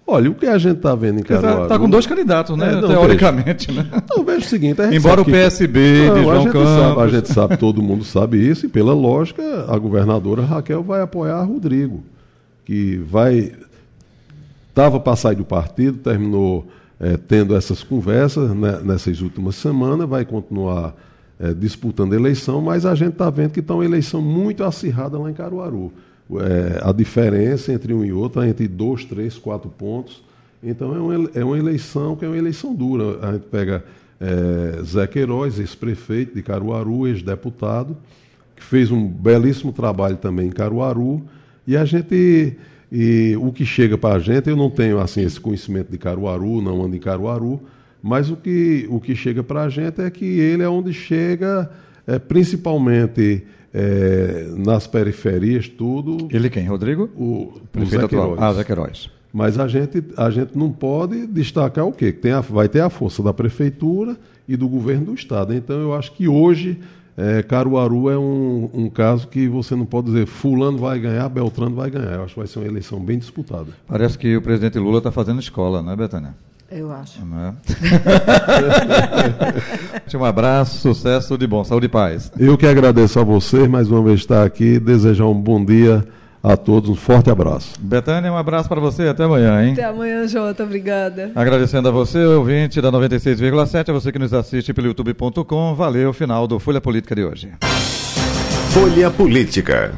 Olha, 0.05 0.31
o 0.31 0.35
que 0.35 0.47
a 0.47 0.59
gente 0.59 0.79
está 0.79 0.97
vendo 0.97 1.21
em 1.21 1.23
Caruaru... 1.23 1.63
Está 1.63 1.79
com 1.79 1.89
dois 1.89 2.05
candidatos, 2.05 2.57
né? 2.57 2.73
É, 2.73 2.81
não, 2.81 2.89
Teoricamente, 2.89 3.69
vejo. 3.69 3.81
né? 3.81 4.03
Não, 4.11 4.25
vejo 4.25 4.41
o 4.41 4.49
seguinte... 4.49 4.83
Embora 4.93 5.23
o 5.23 5.25
PSB 5.25 6.09
não, 6.09 6.15
de 6.15 6.23
João 6.23 6.33
a 6.33 6.41
gente 6.41 6.53
Campos... 6.53 6.69
Sabe, 6.69 7.01
a 7.01 7.09
gente 7.09 7.33
sabe, 7.33 7.57
todo 7.57 7.83
mundo 7.83 8.05
sabe 8.05 8.49
isso, 8.49 8.67
e 8.67 8.69
pela 8.69 8.93
lógica, 8.93 9.43
a 9.69 9.79
governadora 9.79 10.43
Raquel 10.43 10.83
vai 10.83 11.01
apoiar 11.01 11.43
Rodrigo, 11.45 12.03
que 12.65 12.97
vai... 13.09 13.53
Estava 14.69 14.99
para 14.99 15.15
sair 15.15 15.37
do 15.37 15.45
partido, 15.45 15.99
terminou 15.99 16.67
é, 16.99 17.17
tendo 17.17 17.55
essas 17.55 17.85
conversas 17.85 18.51
né, 18.51 18.81
nessas 18.83 19.21
últimas 19.21 19.55
semanas, 19.55 20.09
vai 20.09 20.25
continuar 20.25 20.95
é, 21.43 21.53
disputando 21.53 22.15
eleição, 22.15 22.63
mas 22.63 22.87
a 22.87 22.95
gente 22.95 23.15
está 23.15 23.29
vendo 23.29 23.51
que 23.51 23.59
está 23.59 23.75
uma 23.75 23.85
eleição 23.85 24.23
muito 24.23 24.63
acirrada 24.63 25.19
lá 25.19 25.29
em 25.29 25.35
Caruaru. 25.35 25.93
É, 26.35 26.81
a 26.81 26.93
diferença 26.93 27.73
entre 27.73 27.93
um 27.93 28.05
e 28.05 28.13
outro 28.13 28.41
é 28.41 28.49
entre 28.49 28.69
dois, 28.69 29.05
três, 29.05 29.37
quatro 29.37 29.69
pontos. 29.69 30.23
Então 30.63 30.95
é 30.95 31.01
uma, 31.01 31.31
é 31.35 31.45
uma 31.45 31.59
eleição 31.59 32.15
que 32.15 32.25
é 32.25 32.29
uma 32.29 32.39
eleição 32.39 32.73
dura. 32.73 33.19
A 33.27 33.33
gente 33.33 33.47
pega 33.47 33.85
é, 34.21 34.83
Zé 34.85 35.05
Queiroz, 35.09 35.59
ex-prefeito 35.59 36.33
de 36.37 36.43
Caruaru, 36.43 37.09
ex-deputado, 37.09 37.97
que 38.55 38.63
fez 38.63 38.93
um 38.93 39.05
belíssimo 39.05 39.73
trabalho 39.73 40.17
também 40.17 40.47
em 40.47 40.53
Caruaru. 40.53 41.25
E 41.67 41.77
a 41.77 41.85
gente. 41.85 42.57
E 42.95 43.37
o 43.41 43.51
que 43.51 43.65
chega 43.65 43.97
para 43.97 44.17
a 44.17 44.19
gente, 44.19 44.51
eu 44.51 44.57
não 44.57 44.69
tenho 44.71 45.01
assim 45.01 45.23
esse 45.23 45.41
conhecimento 45.41 45.91
de 45.91 45.97
Caruaru, 45.97 46.61
não 46.61 46.85
ando 46.85 46.95
em 46.95 47.01
Caruaru, 47.01 47.63
mas 48.03 48.31
o 48.31 48.37
que, 48.37 48.87
o 48.91 49.01
que 49.01 49.15
chega 49.15 49.43
para 49.43 49.63
a 49.63 49.69
gente 49.69 50.01
é 50.01 50.11
que 50.11 50.25
ele 50.25 50.63
é 50.63 50.69
onde 50.69 50.93
chega, 50.93 51.71
é, 52.07 52.19
principalmente 52.19 53.45
é, 53.73 54.49
nas 54.57 54.87
periferias, 54.87 55.69
tudo. 55.69 56.29
Ele 56.31 56.51
quem? 56.51 56.67
Rodrigo? 56.67 57.09
O, 57.17 57.61
o 57.79 57.87
Zé 57.87 57.99
atual. 57.99 58.37
Ah, 58.39 58.53
Zé 58.53 58.65
Queiroz. 58.65 59.11
Mas 59.33 59.59
a 59.59 59.67
gente, 59.67 60.05
a 60.17 60.29
gente 60.29 60.59
não 60.59 60.71
pode 60.71 61.27
destacar 61.27 61.87
o 61.87 61.93
quê? 61.93 62.13
Que 62.13 62.19
tem 62.19 62.33
a, 62.33 62.41
vai 62.41 62.69
ter 62.69 62.81
a 62.81 62.91
força 62.91 63.23
da 63.23 63.33
prefeitura 63.33 64.17
e 64.47 64.57
do 64.57 64.69
governo 64.69 65.07
do 65.07 65.15
estado. 65.15 65.55
Então 65.55 65.81
eu 65.81 65.95
acho 65.95 66.13
que 66.13 66.29
hoje 66.29 66.79
é, 67.17 67.43
Caruaru 67.43 68.11
é 68.11 68.19
um, 68.19 68.69
um, 68.75 68.91
caso 68.91 69.29
que 69.29 69.49
você 69.49 69.75
não 69.75 69.87
pode 69.87 70.09
dizer 70.09 70.27
fulano 70.27 70.77
vai 70.77 70.99
ganhar, 70.99 71.29
Beltrano 71.31 71.75
vai 71.75 71.91
ganhar. 71.91 72.15
Eu 72.15 72.25
acho 72.25 72.35
que 72.35 72.41
vai 72.41 72.47
ser 72.47 72.59
uma 72.59 72.69
eleição 72.69 73.01
bem 73.01 73.19
disputada. 73.19 73.69
Parece 73.87 74.19
que 74.19 74.37
o 74.37 74.43
presidente 74.43 74.79
Lula 74.79 74.99
está 74.99 75.11
fazendo 75.11 75.41
escola, 75.41 75.83
né, 75.83 75.97
Betânia? 75.97 76.35
Eu 76.75 76.91
acho. 76.91 77.21
É? 77.21 77.53
um 80.23 80.25
abraço, 80.25 80.79
sucesso 80.79 81.37
de 81.37 81.47
bom, 81.47 81.63
saúde 81.65 81.87
e 81.87 81.89
paz. 81.89 82.33
Eu 82.39 82.57
que 82.57 82.67
agradeço 82.67 83.21
a 83.21 83.25
você 83.25 83.69
mais 83.69 83.91
uma 83.91 84.03
vez 84.03 84.21
estar 84.21 84.45
aqui, 84.45 84.81
desejar 84.81 85.27
um 85.27 85.35
bom 85.35 85.63
dia 85.63 86.03
a 86.43 86.57
todos, 86.57 86.91
um 86.91 86.95
forte 86.95 87.31
abraço. 87.31 87.75
Betânia, 87.79 88.33
um 88.33 88.37
abraço 88.37 88.69
para 88.69 88.81
você 88.81 89.07
até 89.07 89.25
amanhã, 89.25 89.63
hein? 89.63 89.75
Até 89.75 89.85
amanhã, 89.85 90.27
Jota, 90.27 90.65
obrigada. 90.65 91.31
Agradecendo 91.35 91.89
a 91.89 91.93
você, 91.93 92.25
ouvinte 92.25 92.81
da 92.81 92.91
96,7, 92.91 93.91
a 93.91 93.93
você 93.93 94.11
que 94.11 94.19
nos 94.19 94.35
assiste 94.35 94.73
pelo 94.73 94.89
youtube.com. 94.89 95.75
Valeu, 95.75 96.13
final 96.13 96.49
do 96.49 96.59
Folha 96.59 96.81
Política 96.81 97.15
de 97.15 97.25
hoje. 97.25 97.53
Folha 98.71 99.11
Política. 99.11 99.93